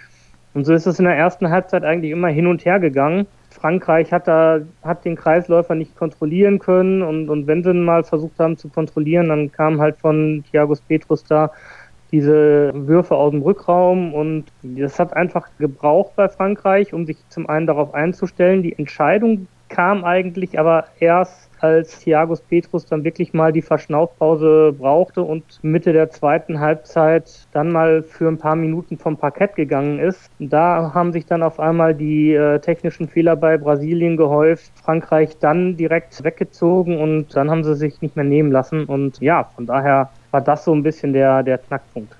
Und 0.54 0.66
so 0.66 0.74
ist 0.74 0.86
es 0.86 1.00
in 1.00 1.06
der 1.06 1.18
ersten 1.18 1.50
Halbzeit 1.50 1.84
eigentlich 1.84 2.12
immer 2.12 2.30
hin 2.30 2.48
und 2.48 2.64
her 2.66 2.80
gegangen. 2.80 3.28
Frankreich 3.50 4.12
hat 4.14 4.28
da, 4.28 4.60
hat 4.84 5.06
den 5.06 5.16
Kreisläufer 5.16 5.76
nicht 5.76 5.96
kontrollieren 5.96 6.60
können 6.60 7.02
und, 7.02 7.30
und 7.30 7.48
wenn 7.48 7.64
sie 7.64 7.74
mal 7.74 8.04
versucht 8.04 8.38
haben 8.40 8.58
zu 8.58 8.70
kontrollieren, 8.70 9.30
dann 9.30 9.52
kam 9.52 9.82
halt 9.82 9.98
von 9.98 10.44
Thiagos 10.50 10.82
Petrus 10.82 11.24
da 11.24 11.52
diese 12.12 12.72
Würfe 12.74 13.16
aus 13.16 13.32
dem 13.32 13.42
Rückraum 13.42 14.14
und 14.14 14.46
das 14.62 15.00
hat 15.00 15.14
einfach 15.16 15.50
gebraucht 15.58 16.16
bei 16.16 16.30
Frankreich, 16.30 16.94
um 16.94 17.06
sich 17.06 17.18
zum 17.30 17.50
einen 17.50 17.68
darauf 17.68 17.94
einzustellen. 17.94 18.62
Die 18.62 18.78
Entscheidung 18.78 19.48
kam 19.76 20.06
eigentlich 20.06 20.58
aber 20.58 20.86
erst, 21.02 21.50
als 21.60 22.00
Thiagos 22.00 22.40
Petrus 22.42 22.86
dann 22.86 23.04
wirklich 23.04 23.34
mal 23.34 23.52
die 23.52 23.62
Verschnaufpause 23.62 24.74
brauchte 24.78 25.22
und 25.22 25.44
Mitte 25.64 25.92
der 25.92 26.10
zweiten 26.10 26.62
Halbzeit 26.62 27.48
dann 27.52 27.72
mal 27.74 28.02
für 28.02 28.30
ein 28.30 28.38
paar 28.38 28.56
Minuten 28.56 28.98
vom 28.98 29.18
Parkett 29.18 29.56
gegangen 29.56 30.00
ist. 30.00 30.32
Da 30.40 30.94
haben 30.94 31.12
sich 31.12 31.26
dann 31.26 31.44
auf 31.44 31.60
einmal 31.60 31.94
die 31.94 32.34
äh, 32.34 32.60
technischen 32.60 33.10
Fehler 33.10 33.36
bei 33.36 33.58
Brasilien 33.58 34.16
gehäuft, 34.16 34.72
Frankreich 34.82 35.38
dann 35.40 35.76
direkt 35.76 36.24
weggezogen 36.24 36.98
und 36.98 37.36
dann 37.36 37.52
haben 37.52 37.66
sie 37.66 37.76
sich 37.76 38.02
nicht 38.02 38.16
mehr 38.16 38.26
nehmen 38.26 38.54
lassen. 38.54 38.86
Und 38.86 39.20
ja, 39.20 39.44
von 39.56 39.66
daher 39.66 40.10
war 40.32 40.42
das 40.42 40.64
so 40.64 40.74
ein 40.74 40.84
bisschen 40.84 41.12
der, 41.12 41.44
der 41.44 41.58
Knackpunkt. 41.58 42.16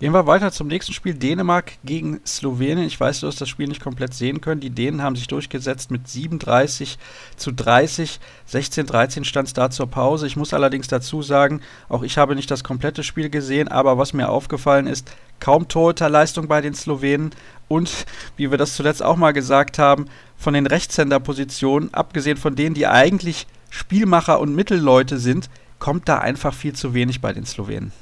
Gehen 0.00 0.12
wir 0.12 0.26
weiter 0.26 0.50
zum 0.50 0.66
nächsten 0.66 0.92
Spiel. 0.92 1.14
Dänemark 1.14 1.74
gegen 1.84 2.20
Slowenien. 2.26 2.86
Ich 2.86 2.98
weiß, 2.98 3.20
du 3.20 3.28
hast 3.28 3.40
das 3.40 3.48
Spiel 3.48 3.68
nicht 3.68 3.80
komplett 3.80 4.12
sehen 4.12 4.40
können. 4.40 4.60
Die 4.60 4.70
Dänen 4.70 5.02
haben 5.02 5.14
sich 5.14 5.28
durchgesetzt 5.28 5.92
mit 5.92 6.08
37 6.08 6.98
zu 7.36 7.52
30. 7.52 8.18
16-13 8.50 9.24
stand 9.24 9.46
es 9.48 9.54
da 9.54 9.70
zur 9.70 9.86
Pause. 9.86 10.26
Ich 10.26 10.36
muss 10.36 10.52
allerdings 10.52 10.88
dazu 10.88 11.22
sagen, 11.22 11.60
auch 11.88 12.02
ich 12.02 12.18
habe 12.18 12.34
nicht 12.34 12.50
das 12.50 12.64
komplette 12.64 13.04
Spiel 13.04 13.30
gesehen, 13.30 13.68
aber 13.68 13.96
was 13.96 14.12
mir 14.12 14.30
aufgefallen 14.30 14.88
ist, 14.88 15.12
kaum 15.38 15.68
Torhüterleistung 15.68 16.48
bei 16.48 16.60
den 16.60 16.74
Slowenen 16.74 17.30
und, 17.68 18.04
wie 18.36 18.50
wir 18.50 18.58
das 18.58 18.74
zuletzt 18.74 19.02
auch 19.02 19.16
mal 19.16 19.32
gesagt 19.32 19.78
haben, 19.78 20.06
von 20.36 20.54
den 20.54 20.66
Rechtshänderpositionen, 20.66 21.94
abgesehen 21.94 22.36
von 22.36 22.56
denen, 22.56 22.74
die 22.74 22.88
eigentlich 22.88 23.46
Spielmacher 23.70 24.40
und 24.40 24.56
Mittelleute 24.56 25.18
sind, 25.18 25.48
kommt 25.78 26.08
da 26.08 26.18
einfach 26.18 26.52
viel 26.52 26.72
zu 26.72 26.94
wenig 26.94 27.20
bei 27.20 27.32
den 27.32 27.46
Slowenen. 27.46 27.92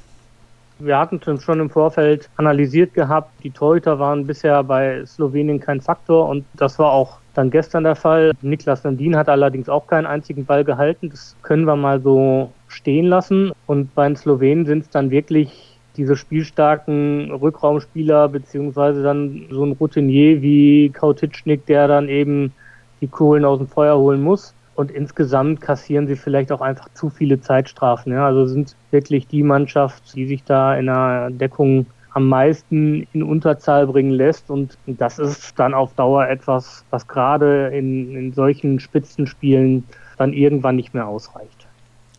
Wir 0.79 0.97
hatten 0.97 1.21
schon 1.39 1.59
im 1.59 1.69
Vorfeld 1.69 2.29
analysiert 2.37 2.93
gehabt, 2.93 3.31
die 3.43 3.51
Torhüter 3.51 3.99
waren 3.99 4.25
bisher 4.27 4.63
bei 4.63 5.05
Slowenien 5.05 5.59
kein 5.59 5.81
Faktor 5.81 6.27
und 6.29 6.45
das 6.55 6.79
war 6.79 6.91
auch 6.91 7.19
dann 7.33 7.49
gestern 7.49 7.83
der 7.83 7.95
Fall. 7.95 8.33
Niklas 8.41 8.83
Landin 8.83 9.15
hat 9.15 9.29
allerdings 9.29 9.69
auch 9.69 9.87
keinen 9.87 10.05
einzigen 10.05 10.45
Ball 10.45 10.63
gehalten. 10.63 11.09
Das 11.09 11.35
können 11.41 11.65
wir 11.65 11.75
mal 11.75 11.99
so 11.99 12.51
stehen 12.67 13.05
lassen. 13.05 13.51
Und 13.65 13.93
bei 13.95 14.07
den 14.07 14.15
Slowenen 14.15 14.65
sind 14.65 14.83
es 14.83 14.89
dann 14.89 15.09
wirklich 15.09 15.79
diese 15.97 16.15
spielstarken 16.15 17.31
Rückraumspieler, 17.31 18.29
beziehungsweise 18.29 19.03
dann 19.03 19.45
so 19.49 19.63
ein 19.63 19.73
Routinier 19.73 20.41
wie 20.41 20.89
Kautitschnik, 20.89 21.65
der 21.65 21.87
dann 21.87 22.09
eben 22.09 22.53
die 23.01 23.07
Kohlen 23.07 23.45
aus 23.45 23.59
dem 23.59 23.67
Feuer 23.67 23.97
holen 23.97 24.21
muss. 24.21 24.53
Und 24.75 24.91
insgesamt 24.91 25.61
kassieren 25.61 26.07
sie 26.07 26.15
vielleicht 26.15 26.51
auch 26.51 26.61
einfach 26.61 26.89
zu 26.93 27.09
viele 27.09 27.39
Zeitstrafen. 27.39 28.11
Ja? 28.11 28.25
Also 28.25 28.47
sind 28.47 28.75
wirklich 28.91 29.27
die 29.27 29.43
Mannschaft, 29.43 30.15
die 30.15 30.25
sich 30.25 30.43
da 30.43 30.75
in 30.75 30.87
der 30.87 31.29
Deckung 31.29 31.85
am 32.13 32.27
meisten 32.27 33.07
in 33.13 33.23
Unterzahl 33.23 33.87
bringen 33.87 34.11
lässt. 34.11 34.49
Und 34.49 34.77
das 34.85 35.19
ist 35.19 35.57
dann 35.59 35.73
auf 35.73 35.93
Dauer 35.93 36.27
etwas, 36.27 36.85
was 36.89 37.07
gerade 37.07 37.67
in, 37.67 38.15
in 38.15 38.33
solchen 38.33 38.79
Spitzenspielen 38.79 39.83
dann 40.17 40.33
irgendwann 40.33 40.75
nicht 40.75 40.93
mehr 40.93 41.07
ausreicht. 41.07 41.67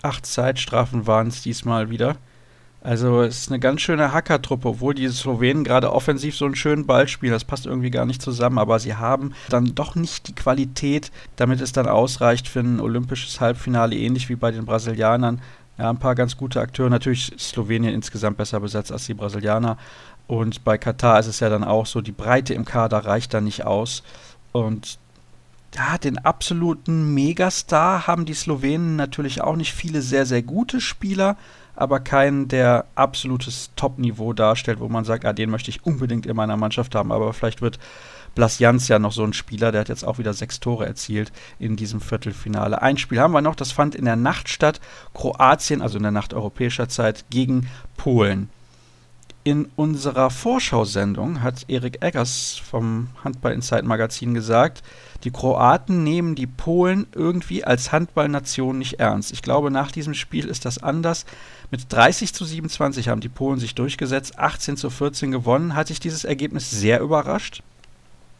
Acht 0.02 0.26
Zeitstrafen 0.26 1.06
waren 1.06 1.28
es 1.28 1.42
diesmal 1.42 1.90
wieder. 1.90 2.16
Also 2.85 3.23
es 3.23 3.38
ist 3.38 3.49
eine 3.50 3.61
ganz 3.61 3.81
schöne 3.81 4.12
Hackertruppe, 4.12 4.69
obwohl 4.69 4.95
die 4.95 5.09
Slowenen 5.09 5.64
gerade 5.64 5.91
offensiv 5.91 6.37
so 6.37 6.45
einen 6.45 6.55
schönen 6.55 6.85
Ball 6.85 7.09
spielen. 7.09 7.33
Das 7.33 7.43
passt 7.43 7.64
irgendwie 7.64 7.91
gar 7.91 8.05
nicht 8.05 8.21
zusammen, 8.21 8.59
aber 8.59 8.79
sie 8.79 8.95
haben 8.95 9.33
dann 9.49 9.75
doch 9.75 9.95
nicht 9.95 10.29
die 10.29 10.35
Qualität, 10.35 11.11
damit 11.37 11.62
es 11.62 11.73
dann 11.73 11.88
ausreicht 11.88 12.47
für 12.47 12.61
ein 12.61 12.81
olympisches 12.81 13.41
Halbfinale, 13.41 13.97
ähnlich 13.97 14.29
wie 14.29 14.37
bei 14.37 14.50
den 14.50 14.67
Brasilianern. 14.67 15.41
Ja, 15.79 15.88
ein 15.88 15.99
paar 15.99 16.14
ganz 16.14 16.37
gute 16.37 16.61
Akteure. 16.61 16.91
Natürlich 16.91 17.33
Slowenien 17.38 17.95
insgesamt 17.95 18.37
besser 18.37 18.61
besetzt 18.61 18.93
als 18.93 19.07
die 19.07 19.14
Brasilianer. 19.14 19.79
Und 20.26 20.62
bei 20.62 20.76
Katar 20.76 21.19
ist 21.19 21.26
es 21.26 21.41
ja 21.41 21.49
dann 21.49 21.64
auch 21.64 21.87
so, 21.87 22.03
die 22.03 22.12
Breite 22.12 22.53
im 22.53 22.67
Kader 22.67 22.99
reicht 22.99 23.33
da 23.33 23.41
nicht 23.41 23.64
aus. 23.64 24.03
Und 24.53 24.99
ja, 25.75 25.97
den 25.97 26.19
absoluten 26.19 27.14
Megastar 27.14 28.07
haben 28.07 28.26
die 28.26 28.35
Slowenen 28.35 28.97
natürlich 28.97 29.41
auch 29.41 29.57
nicht 29.57 29.73
viele 29.73 30.03
sehr, 30.03 30.26
sehr 30.26 30.43
gute 30.43 30.83
Spieler 30.83 31.38
aber 31.76 32.00
keinen, 32.00 32.49
der 32.49 32.87
absolutes 32.95 33.71
Top-Niveau 33.76 34.33
darstellt, 34.33 34.81
wo 34.81 34.88
man 34.88 35.04
sagt, 35.04 35.25
ah, 35.25 35.33
den 35.33 35.50
möchte 35.50 35.71
ich 35.71 35.85
unbedingt 35.85 36.26
in 36.26 36.37
meiner 36.37 36.57
Mannschaft 36.57 36.95
haben. 36.95 37.12
Aber 37.12 37.33
vielleicht 37.33 37.62
wird 37.62 37.78
Blas 38.35 38.59
Jans 38.59 38.88
ja 38.88 38.99
noch 38.99 39.12
so 39.12 39.25
ein 39.25 39.33
Spieler, 39.33 39.73
der 39.73 39.83
hat 39.83 39.88
jetzt 39.88 40.04
auch 40.04 40.19
wieder 40.19 40.35
sechs 40.35 40.61
Tore 40.61 40.87
erzielt 40.87 41.33
in 41.59 41.76
diesem 41.76 42.00
Viertelfinale. 42.00 42.83
Ein 42.83 42.99
Spiel 42.99 43.21
haben 43.21 43.33
wir 43.33 43.43
noch, 43.43 43.54
das 43.54 43.73
fand 43.73 43.95
in 43.95 44.04
der 44.04 44.16
Nacht 44.16 44.49
statt. 44.49 44.81
Kroatien, 45.14 45.83
also 45.83 45.97
in 45.97 46.02
der 46.02 46.12
Nacht 46.12 46.35
europäischer 46.35 46.88
Zeit, 46.88 47.25
gegen 47.31 47.69
Polen. 47.97 48.50
In 49.47 49.69
unserer 49.77 50.31
Vorschau-Sendung 50.31 51.43
hat 51.43 51.67
Erik 51.69 52.03
Eggers 52.03 52.63
vom 52.65 53.09
Handball 53.23 53.53
Insight 53.53 53.85
Magazin 53.85 54.33
gesagt, 54.33 54.83
die 55.23 55.31
Kroaten 55.31 56.03
nehmen 56.03 56.35
die 56.35 56.47
Polen 56.47 57.07
irgendwie 57.15 57.63
als 57.63 57.93
Handballnation 57.93 58.79
nicht 58.79 59.01
ernst. 59.01 59.33
Ich 59.33 59.43
glaube, 59.43 59.71
nach 59.71 59.93
diesem 59.93 60.15
Spiel 60.15 60.47
ist 60.47 60.65
das 60.65 60.83
anders. 60.83 61.27
Mit 61.71 61.93
30 61.93 62.33
zu 62.33 62.47
27 62.47 63.11
haben 63.11 63.21
die 63.21 63.29
Polen 63.29 63.59
sich 63.59 63.75
durchgesetzt, 63.75 64.39
18 64.39 64.79
zu 64.79 64.89
14 64.89 65.31
gewonnen. 65.31 65.75
Hat 65.75 65.89
sich 65.89 66.01
dieses 66.01 66.25
Ergebnis 66.25 66.71
sehr 66.71 67.01
überrascht? 67.01 67.63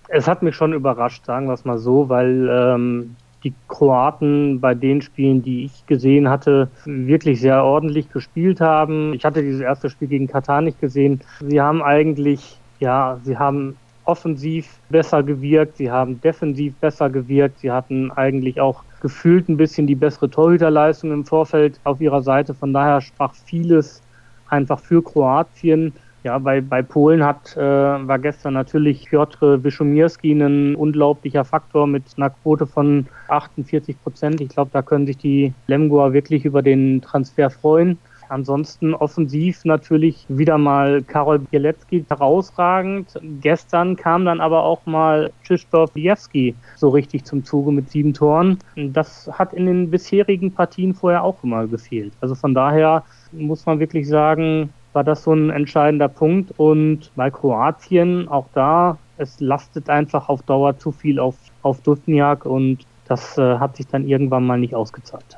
Es 0.09 0.27
hat 0.27 0.43
mich 0.43 0.57
schon 0.57 0.73
überrascht, 0.73 1.27
sagen 1.27 1.49
wir 1.49 1.55
es 1.55 1.67
mal 1.67 1.79
so, 1.79 2.09
weil 2.09 2.49
ähm, 2.51 3.17
die 3.45 3.53
Kroaten 3.69 4.61
bei 4.61 4.75
den 4.75 5.03
Spielen, 5.03 5.43
die 5.43 5.67
ich 5.67 5.87
gesehen 5.87 6.29
hatte, 6.29 6.69
wirklich 6.87 7.41
sehr 7.41 7.63
ordentlich 7.63 8.11
gespielt 8.11 8.61
haben. 8.61 9.13
Ich 9.15 9.25
hatte 9.25 9.43
dieses 9.43 9.61
erste 9.61 9.91
Spiel 9.91 10.09
gegen 10.09 10.27
Katar 10.27 10.63
nicht 10.63 10.81
gesehen. 10.81 11.21
Sie 11.41 11.61
haben 11.61 11.83
eigentlich, 11.83 12.59
ja, 12.81 13.19
sie 13.23 13.37
haben 13.37 13.77
offensiv 14.05 14.79
besser 14.89 15.23
gewirkt, 15.23 15.77
sie 15.77 15.91
haben 15.91 16.21
defensiv 16.21 16.75
besser 16.77 17.09
gewirkt, 17.11 17.61
sie 17.61 17.71
hatten 17.71 18.11
eigentlich 18.11 18.61
auch 18.61 18.83
gefühlt 19.01 19.49
ein 19.49 19.57
bisschen 19.57 19.87
die 19.87 19.95
bessere 19.95 20.31
Torhüterleistung 20.31 21.13
im 21.13 21.25
Vorfeld 21.25 21.79
auf 21.85 22.01
ihrer 22.01 22.23
Seite. 22.23 22.55
Von 22.55 22.73
daher 22.73 23.01
sprach 23.01 23.35
vieles 23.35 24.03
einfach 24.49 24.81
für 24.81 25.03
Kroatien. 25.03 25.93
Ja, 26.25 26.39
bei, 26.39 26.63
bei 26.63 26.81
Polen 26.81 27.23
hat, 27.23 27.55
äh, 27.55 27.61
war 27.61 28.19
gestern 28.19 28.55
natürlich 28.55 29.11
Piotr 29.11 29.63
Wischomirski 29.63 30.33
ein 30.33 30.75
unglaublicher 30.75 31.45
Faktor 31.45 31.87
mit 31.87 32.05
einer 32.17 32.31
Quote 32.31 32.67
von 32.67 33.07
48 33.29 34.03
Prozent. 34.03 34.41
Ich 34.41 34.49
glaube, 34.49 34.71
da 34.73 34.81
können 34.81 35.07
sich 35.07 35.19
die 35.19 35.53
Lemgoa 35.67 36.15
wirklich 36.15 36.47
über 36.47 36.63
den 36.63 37.03
Transfer 37.03 37.51
freuen. 37.51 37.99
Ansonsten 38.31 38.95
offensiv 38.95 39.67
natürlich 39.67 40.25
wieder 40.29 40.57
mal 40.57 41.03
Karol 41.03 41.41
Bielecki 41.41 42.07
herausragend. 42.09 43.21
Gestern 43.43 43.95
kam 43.97 44.25
dann 44.25 44.41
aber 44.41 44.63
auch 44.63 44.87
mal 44.87 45.31
Krzysztof 45.45 45.93
Biewski 45.93 46.55
so 46.77 46.89
richtig 46.89 47.25
zum 47.25 47.45
Zuge 47.45 47.71
mit 47.71 47.91
sieben 47.91 48.15
Toren. 48.15 48.59
Das 48.77 49.31
hat 49.31 49.53
in 49.53 49.67
den 49.67 49.91
bisherigen 49.91 50.53
Partien 50.53 50.95
vorher 50.95 51.23
auch 51.23 51.45
immer 51.45 51.67
gefehlt. 51.67 52.15
Also 52.23 52.35
von 52.35 52.55
daher 52.55 53.05
muss 53.33 53.67
man 53.67 53.79
wirklich 53.79 54.09
sagen, 54.09 54.71
war 54.95 55.05
das 55.05 55.25
so 55.25 55.33
ein 55.33 55.51
entscheidender 55.51 56.09
Punkt. 56.09 56.53
Und 56.57 57.11
bei 57.17 57.31
Kroatien 57.31 58.29
auch 58.29 58.47
da, 58.55 58.99
es 59.19 59.41
lastet 59.41 59.91
einfach 59.91 60.29
auf 60.29 60.43
Dauer 60.43 60.79
zu 60.79 60.93
viel 60.93 61.19
auf, 61.19 61.37
auf 61.63 61.81
Dutniak 61.83 62.47
und 62.47 62.79
das 63.07 63.37
äh, 63.37 63.59
hat 63.59 63.77
sich 63.77 63.87
dann 63.87 64.07
irgendwann 64.07 64.47
mal 64.47 64.59
nicht 64.59 64.75
ausgezahlt. 64.75 65.37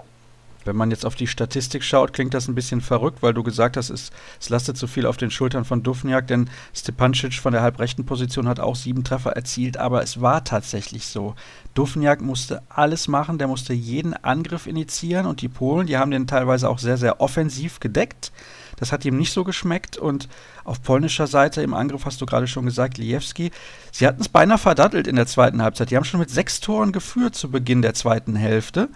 Wenn 0.65 0.77
man 0.77 0.91
jetzt 0.91 1.07
auf 1.07 1.15
die 1.15 1.29
Statistik 1.29 1.85
schaut, 1.85 2.13
klingt 2.13 2.35
das 2.35 2.49
ein 2.49 2.57
bisschen 2.57 2.81
verrückt, 2.81 3.23
weil 3.23 3.33
du 3.33 3.45
gesagt 3.45 3.77
hast, 3.77 3.89
es, 3.89 4.11
es 4.41 4.49
lastet 4.49 4.77
zu 4.77 4.89
viel 4.89 5.07
auf 5.07 5.17
den 5.17 5.31
Schultern 5.31 5.65
von 5.65 5.85
Dufniak, 5.85 6.27
denn 6.27 6.51
Stepancic 6.75 7.35
von 7.35 7.53
der 7.53 7.63
halbrechten 7.63 8.05
Position 8.05 8.49
hat 8.49 8.59
auch 8.59 8.75
sieben 8.75 9.05
Treffer 9.05 9.31
erzielt, 9.31 9.77
aber 9.77 10.03
es 10.03 10.21
war 10.21 10.43
tatsächlich 10.43 11.07
so. 11.07 11.37
Dufniak 11.75 12.21
musste 12.21 12.63
alles 12.69 13.07
machen, 13.07 13.39
der 13.39 13.47
musste 13.47 13.75
jeden 13.75 14.15
Angriff 14.15 14.67
initiieren 14.67 15.27
und 15.27 15.41
die 15.41 15.49
Polen, 15.49 15.87
die 15.87 15.99
haben 15.99 16.11
den 16.11 16.27
teilweise 16.27 16.69
auch 16.69 16.81
sehr, 16.81 16.97
sehr 16.97 17.21
offensiv 17.21 17.79
gedeckt. 17.79 18.33
Das 18.77 18.93
hat 18.93 19.05
ihm 19.05 19.17
nicht 19.17 19.33
so 19.33 19.45
geschmeckt. 19.45 19.97
Und 19.97 20.29
auf 20.65 20.83
polnischer 20.83 21.27
Seite 21.27 21.63
im 21.63 21.75
Angriff 21.75 22.05
hast 22.05 22.21
du 22.21 22.27
gerade 22.27 22.47
schon 22.47 22.65
gesagt, 22.65 22.99
Liewski. 22.99 23.51
Sie 23.93 24.07
hatten 24.07 24.21
es 24.21 24.29
beinahe 24.29 24.59
verdattelt 24.59 25.07
in 25.07 25.17
der 25.17 25.27
zweiten 25.27 25.63
Halbzeit. 25.63 25.91
Die 25.91 25.97
haben 25.97 26.05
schon 26.05 26.21
mit 26.21 26.31
sechs 26.31 26.61
Toren 26.61 26.93
geführt 26.93 27.35
zu 27.35 27.51
Beginn 27.51 27.83
der 27.83 27.95
zweiten 27.95 28.37
Hälfte. 28.37 28.89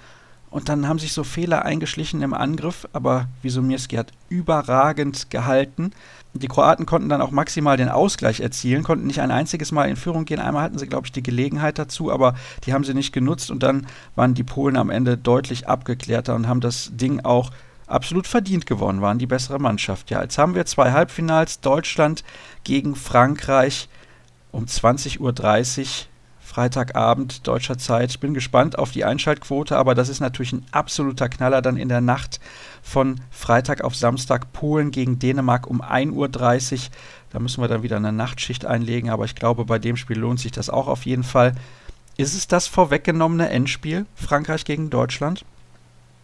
Und 0.51 0.69
dann 0.69 0.89
haben 0.89 0.99
sich 0.99 1.13
so 1.13 1.23
Fehler 1.23 1.65
eingeschlichen 1.65 2.23
im 2.23 2.35
Angriff, 2.35 2.89
aber 2.93 3.29
Wisomirski 3.43 3.95
hat 3.95 4.13
überragend 4.29 5.31
gehalten. 5.31 5.93
Die 6.35 6.49
Kroaten 6.49 6.87
konnten 6.87 7.09
dann 7.09 7.23
auch 7.23 7.31
maximal 7.31 7.77
den 7.77 7.89
Ausgleich 7.89 8.41
erzielen, 8.41 8.83
konnten 8.83 9.07
nicht 9.07 9.21
ein 9.21 9.31
einziges 9.31 9.71
Mal 9.71 9.89
in 9.89 9.97
Führung 9.97 10.25
gehen. 10.25 10.41
Einmal 10.41 10.65
hatten 10.65 10.79
sie, 10.79 10.89
glaube 10.89 11.07
ich, 11.07 11.13
die 11.13 11.23
Gelegenheit 11.23 11.79
dazu, 11.79 12.11
aber 12.11 12.35
die 12.65 12.73
haben 12.73 12.85
sie 12.85 12.95
nicht 12.95 13.13
genutzt 13.13 13.51
und 13.53 13.63
dann 13.63 13.87
waren 14.17 14.35
die 14.35 14.43
Polen 14.43 14.77
am 14.77 14.91
Ende 14.91 15.17
deutlich 15.17 15.69
abgeklärter 15.69 16.35
und 16.35 16.49
haben 16.49 16.61
das 16.61 16.91
Ding 16.95 17.21
auch 17.21 17.53
absolut 17.91 18.27
verdient 18.27 18.67
gewonnen, 18.67 19.01
waren 19.01 19.19
die 19.19 19.27
bessere 19.27 19.59
Mannschaft. 19.59 20.11
Ja, 20.11 20.23
jetzt 20.23 20.39
haben 20.39 20.55
wir 20.55 20.67
zwei 20.67 20.93
Halbfinals, 20.93 21.61
Deutschland 21.61 22.25
gegen 22.65 22.95
Frankreich 22.95 23.89
um 24.53 24.65
20.30 24.65 25.21
Uhr. 25.21 26.11
Freitagabend 26.51 27.47
deutscher 27.47 27.79
Zeit. 27.79 28.11
Ich 28.11 28.19
bin 28.19 28.35
gespannt 28.35 28.77
auf 28.77 28.91
die 28.91 29.05
Einschaltquote, 29.05 29.77
aber 29.77 29.95
das 29.95 30.09
ist 30.09 30.19
natürlich 30.19 30.53
ein 30.53 30.67
absoluter 30.73 31.29
Knaller 31.29 31.63
dann 31.63 31.77
in 31.77 31.89
der 31.89 32.01
Nacht 32.01 32.41
von 32.83 33.21
Freitag 33.31 33.85
auf 33.85 33.95
Samstag 33.95 34.53
Polen 34.53 34.91
gegen 34.91 35.21
Dänemark 35.21 35.69
um 35.69 35.81
1.30 35.81 36.73
Uhr. 36.73 36.81
Da 37.31 37.39
müssen 37.39 37.63
wir 37.63 37.69
dann 37.69 37.85
wieder 37.85 37.99
eine 37.99 38.11
Nachtschicht 38.11 38.67
einlegen, 38.67 39.11
aber 39.11 39.27
ich 39.27 39.37
glaube, 39.37 39.65
bei 39.65 39.79
dem 39.79 39.97
Spiel 39.97 40.19
lohnt 40.19 40.41
sich 40.41 40.51
das 40.51 40.71
auch 40.71 40.89
auf 40.89 41.07
jeden 41.07 41.23
Fall. 41.23 41.55
Ist 42.17 42.35
es 42.35 42.49
das 42.49 42.67
vorweggenommene 42.67 43.49
Endspiel 43.49 44.07
Frankreich 44.17 44.65
gegen 44.65 44.91
Deutschland? 44.91 45.45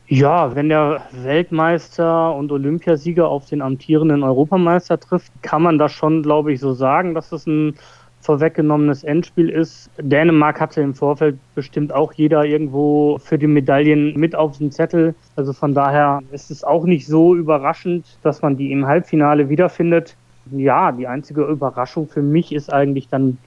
Ja, 0.08 0.54
wenn 0.54 0.68
der 0.68 1.02
Weltmeister 1.10 2.32
und 2.34 2.52
Olympiasieger 2.52 3.28
auf 3.28 3.46
den 3.46 3.60
amtierenden 3.60 4.22
Europameister 4.22 5.00
trifft, 5.00 5.32
kann 5.42 5.62
man 5.62 5.78
das 5.78 5.90
schon, 5.92 6.22
glaube 6.22 6.52
ich, 6.52 6.60
so 6.60 6.74
sagen, 6.74 7.12
dass 7.14 7.32
es 7.32 7.46
ein 7.46 7.74
vorweggenommenes 8.20 9.02
Endspiel 9.02 9.48
ist. 9.48 9.90
Dänemark 9.98 10.60
hatte 10.60 10.80
im 10.80 10.94
Vorfeld 10.94 11.38
bestimmt 11.56 11.92
auch 11.92 12.12
jeder 12.12 12.44
irgendwo 12.44 13.18
für 13.18 13.36
die 13.36 13.48
Medaillen 13.48 14.14
mit 14.18 14.36
auf 14.36 14.58
dem 14.58 14.70
Zettel. 14.70 15.14
Also 15.34 15.52
von 15.52 15.74
daher 15.74 16.22
ist 16.30 16.52
es 16.52 16.62
auch 16.62 16.84
nicht 16.84 17.06
so 17.06 17.34
überraschend, 17.34 18.18
dass 18.22 18.42
man 18.42 18.56
die 18.56 18.70
im 18.70 18.86
Halbfinale 18.86 19.48
wiederfindet. 19.48 20.16
Ja, 20.52 20.92
die 20.92 21.08
einzige 21.08 21.42
Überraschung 21.42 22.08
für 22.08 22.22
mich 22.22 22.52
ist 22.52 22.72
eigentlich 22.72 23.08
dann 23.08 23.38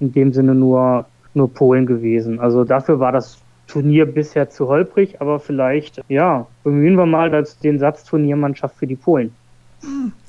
in 0.00 0.12
dem 0.12 0.32
Sinne 0.32 0.54
nur, 0.54 1.04
nur 1.34 1.52
Polen 1.52 1.84
gewesen. 1.84 2.40
Also 2.40 2.64
dafür 2.64 3.00
war 3.00 3.12
das 3.12 3.38
Turnier 3.66 4.06
bisher 4.06 4.48
zu 4.48 4.68
holprig, 4.68 5.20
aber 5.20 5.40
vielleicht, 5.40 6.02
ja, 6.08 6.46
bemühen 6.62 6.96
wir 6.96 7.06
mal 7.06 7.30
den 7.62 7.78
Satz 7.78 8.04
Turniermannschaft 8.04 8.76
für 8.76 8.86
die 8.86 8.96
Polen. 8.96 9.34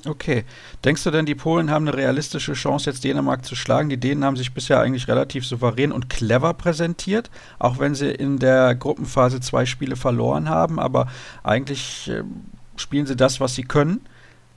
Okay. 0.06 0.44
Denkst 0.84 1.04
du 1.04 1.12
denn, 1.12 1.26
die 1.26 1.36
Polen 1.36 1.72
haben 1.72 1.88
eine 1.88 1.98
realistische 1.98 2.54
Chance, 2.54 2.90
jetzt 2.90 3.04
Dänemark 3.04 3.46
zu 3.46 3.56
schlagen? 3.56 3.90
Die 3.90 3.98
Dänen 3.98 4.24
haben 4.24 4.36
sich 4.36 4.54
bisher 4.54 4.80
eigentlich 4.80 5.08
relativ 5.08 5.46
souverän 5.46 5.92
und 5.92 6.10
clever 6.10 6.54
präsentiert, 6.54 7.30
auch 7.60 7.80
wenn 7.80 7.96
sie 7.96 8.12
in 8.12 8.40
der 8.40 8.76
Gruppenphase 8.76 9.40
zwei 9.40 9.66
Spiele 9.66 9.96
verloren 9.96 10.50
haben, 10.50 10.80
aber 10.80 11.08
eigentlich 11.44 12.10
äh, 12.10 12.24
spielen 12.76 13.06
sie 13.06 13.16
das, 13.16 13.40
was 13.40 13.56
sie 13.56 13.64
können. 13.64 14.02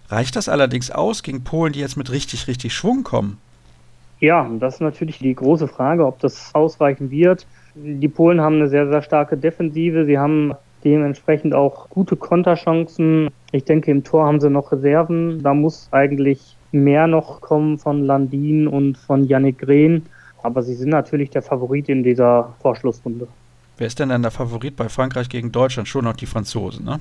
Reicht 0.08 0.36
das 0.36 0.48
allerdings 0.48 0.90
aus 0.90 1.22
gegen 1.22 1.44
Polen, 1.44 1.72
die 1.72 1.80
jetzt 1.80 1.96
mit 1.96 2.10
richtig, 2.10 2.48
richtig 2.48 2.74
Schwung 2.74 3.04
kommen? 3.04 3.38
Ja, 4.18 4.48
das 4.58 4.74
ist 4.74 4.80
natürlich 4.80 5.18
die 5.18 5.34
große 5.34 5.66
Frage, 5.66 6.06
ob 6.06 6.18
das 6.18 6.54
ausreichen 6.54 7.10
wird. 7.10 7.46
Die 7.74 8.08
Polen 8.08 8.40
haben 8.40 8.56
eine 8.56 8.68
sehr, 8.68 8.88
sehr 8.88 9.02
starke 9.02 9.36
Defensive. 9.36 10.04
Sie 10.04 10.18
haben 10.18 10.54
Dementsprechend 10.84 11.52
auch 11.52 11.90
gute 11.90 12.16
Konterchancen. 12.16 13.28
Ich 13.52 13.64
denke, 13.64 13.90
im 13.90 14.02
Tor 14.02 14.26
haben 14.26 14.40
sie 14.40 14.48
noch 14.48 14.72
Reserven. 14.72 15.42
Da 15.42 15.52
muss 15.52 15.88
eigentlich 15.90 16.56
mehr 16.72 17.06
noch 17.06 17.40
kommen 17.40 17.78
von 17.78 18.04
Landin 18.04 18.66
und 18.66 18.96
von 18.96 19.24
Yannick 19.24 19.58
Grehn. 19.58 20.06
Aber 20.42 20.62
sie 20.62 20.74
sind 20.74 20.88
natürlich 20.88 21.30
der 21.30 21.42
Favorit 21.42 21.88
in 21.90 22.02
dieser 22.02 22.54
Vorschlussrunde. 22.62 23.28
Wer 23.76 23.86
ist 23.86 23.98
denn 23.98 24.08
dann 24.08 24.22
der 24.22 24.30
Favorit 24.30 24.76
bei 24.76 24.88
Frankreich 24.88 25.28
gegen 25.28 25.52
Deutschland? 25.52 25.86
Schon 25.86 26.04
noch 26.04 26.16
die 26.16 26.26
Franzosen, 26.26 26.84
ne? 26.84 26.98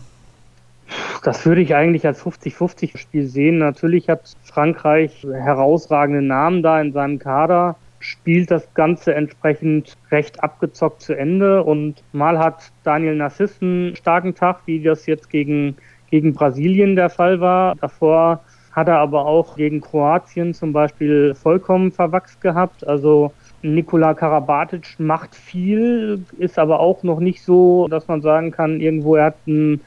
Das 1.24 1.46
würde 1.46 1.62
ich 1.62 1.76
eigentlich 1.76 2.06
als 2.06 2.22
50-50 2.24 2.98
Spiel 2.98 3.28
sehen. 3.28 3.60
Natürlich 3.60 4.10
hat 4.10 4.34
Frankreich 4.44 5.24
herausragende 5.24 6.22
Namen 6.22 6.64
da 6.64 6.82
in 6.82 6.92
seinem 6.92 7.20
Kader, 7.20 7.76
spielt 8.00 8.50
das 8.50 8.74
Ganze 8.74 9.14
entsprechend 9.14 9.98
recht 10.12 10.44
abgezockt 10.44 11.02
zu 11.02 11.14
Ende 11.14 11.64
und 11.64 12.04
mal 12.14 12.40
hat 12.40 12.72
Daniel 12.84 13.16
Nassis 13.16 13.62
einen 13.62 13.96
starken 13.96 14.36
Tag, 14.36 14.62
wie 14.66 14.82
das 14.82 15.06
jetzt 15.06 15.30
gegen, 15.30 15.76
gegen 16.10 16.34
Brasilien 16.34 16.96
der 16.96 17.10
Fall 17.10 17.40
war. 17.40 17.76
Davor 17.76 18.42
hat 18.72 18.88
er 18.88 19.00
aber 19.00 19.26
auch 19.26 19.56
gegen 19.56 19.82
Kroatien 19.82 20.54
zum 20.54 20.74
Beispiel 20.74 21.36
vollkommen 21.36 21.92
verwachst 21.92 22.40
gehabt. 22.42 22.88
Also 22.88 23.34
Nikola 23.62 24.14
Karabatic 24.14 24.96
macht 25.00 25.36
viel, 25.36 26.24
ist 26.38 26.58
aber 26.58 26.80
auch 26.80 27.04
noch 27.04 27.20
nicht 27.20 27.44
so, 27.44 27.88
dass 27.90 28.08
man 28.08 28.22
sagen 28.22 28.52
kann, 28.52 28.80
irgendwo 28.80 29.16
er 29.16 29.26
hat 29.26 29.48
ein, 29.48 29.82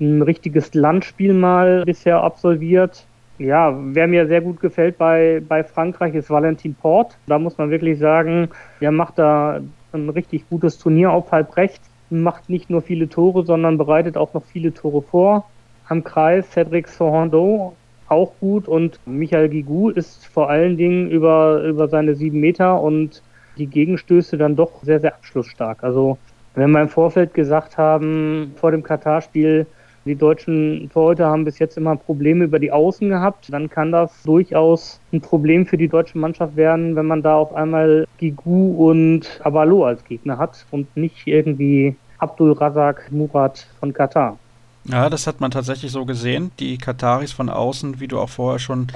ein 0.00 0.20
richtiges 0.22 0.74
Landspiel 0.74 1.32
mal 1.32 1.84
bisher 1.84 2.22
absolviert. 2.22 3.06
Ja, 3.38 3.76
wer 3.76 4.06
mir 4.06 4.28
sehr 4.28 4.40
gut 4.40 4.60
gefällt 4.60 4.96
bei, 4.96 5.42
bei 5.46 5.64
Frankreich 5.64 6.14
ist 6.14 6.30
Valentin 6.30 6.74
Port. 6.74 7.18
Da 7.26 7.38
muss 7.38 7.58
man 7.58 7.70
wirklich 7.70 7.98
sagen, 7.98 8.48
der 8.80 8.92
macht 8.92 9.18
da 9.18 9.60
ein 9.92 10.08
richtig 10.08 10.48
gutes 10.48 10.78
Turnier 10.78 11.10
auf 11.10 11.32
halb 11.32 11.56
rechts, 11.56 11.90
macht 12.10 12.48
nicht 12.48 12.70
nur 12.70 12.82
viele 12.82 13.08
Tore, 13.08 13.44
sondern 13.44 13.76
bereitet 13.76 14.16
auch 14.16 14.34
noch 14.34 14.44
viele 14.44 14.72
Tore 14.72 15.02
vor. 15.02 15.50
Am 15.88 16.04
Kreis 16.04 16.48
Cedric 16.52 16.86
Sohando 16.86 17.74
auch 18.08 18.32
gut 18.38 18.68
und 18.68 19.00
Michael 19.04 19.48
Gigou 19.48 19.88
ist 19.88 20.26
vor 20.26 20.48
allen 20.48 20.76
Dingen 20.76 21.10
über, 21.10 21.62
über 21.62 21.88
seine 21.88 22.14
sieben 22.14 22.38
Meter 22.38 22.80
und 22.80 23.22
die 23.58 23.66
Gegenstöße 23.66 24.36
dann 24.36 24.56
doch 24.56 24.82
sehr, 24.82 25.00
sehr 25.00 25.14
abschlussstark. 25.14 25.82
Also 25.82 26.18
wenn 26.54 26.70
wir 26.70 26.82
im 26.82 26.88
Vorfeld 26.88 27.34
gesagt 27.34 27.78
haben, 27.78 28.52
vor 28.56 28.70
dem 28.70 28.82
Katar-Spiel, 28.82 29.66
die 30.04 30.14
deutschen 30.14 30.90
Torhüter 30.92 31.26
haben 31.26 31.44
bis 31.44 31.58
jetzt 31.58 31.76
immer 31.76 31.96
Probleme 31.96 32.44
über 32.44 32.58
die 32.58 32.72
Außen 32.72 33.08
gehabt, 33.08 33.52
dann 33.52 33.70
kann 33.70 33.92
das 33.92 34.10
durchaus 34.24 35.00
ein 35.12 35.20
Problem 35.20 35.66
für 35.66 35.78
die 35.78 35.88
deutsche 35.88 36.18
Mannschaft 36.18 36.56
werden, 36.56 36.96
wenn 36.96 37.06
man 37.06 37.22
da 37.22 37.36
auf 37.36 37.54
einmal 37.54 38.06
Gigou 38.18 38.90
und 38.90 39.40
Abalo 39.42 39.84
als 39.84 40.04
Gegner 40.04 40.38
hat 40.38 40.66
und 40.70 40.94
nicht 40.96 41.26
irgendwie 41.26 41.96
Abdul 42.18 42.52
Razak 42.52 43.10
Murat 43.10 43.66
von 43.80 43.92
Katar. 43.92 44.38
Ja, 44.84 45.08
das 45.08 45.26
hat 45.26 45.40
man 45.40 45.50
tatsächlich 45.50 45.92
so 45.92 46.04
gesehen. 46.04 46.50
Die 46.58 46.76
Kataris 46.76 47.32
von 47.32 47.48
außen, 47.48 48.00
wie 48.00 48.08
du 48.08 48.18
auch 48.18 48.28
vorher 48.28 48.58
schon 48.58 48.88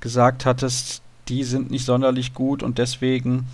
gesagt 0.00 0.46
hattest, 0.46 1.02
die 1.28 1.44
sind 1.44 1.70
nicht 1.70 1.84
sonderlich 1.84 2.34
gut 2.34 2.62
und 2.62 2.78
deswegen 2.78 3.46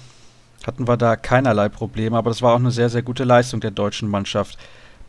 hatten 0.66 0.86
wir 0.86 0.96
da 0.96 1.16
keinerlei 1.16 1.68
Probleme. 1.68 2.16
Aber 2.16 2.30
das 2.30 2.42
war 2.42 2.54
auch 2.54 2.58
eine 2.58 2.70
sehr, 2.70 2.90
sehr 2.90 3.02
gute 3.02 3.24
Leistung 3.24 3.60
der 3.60 3.70
deutschen 3.70 4.08
Mannschaft. 4.08 4.58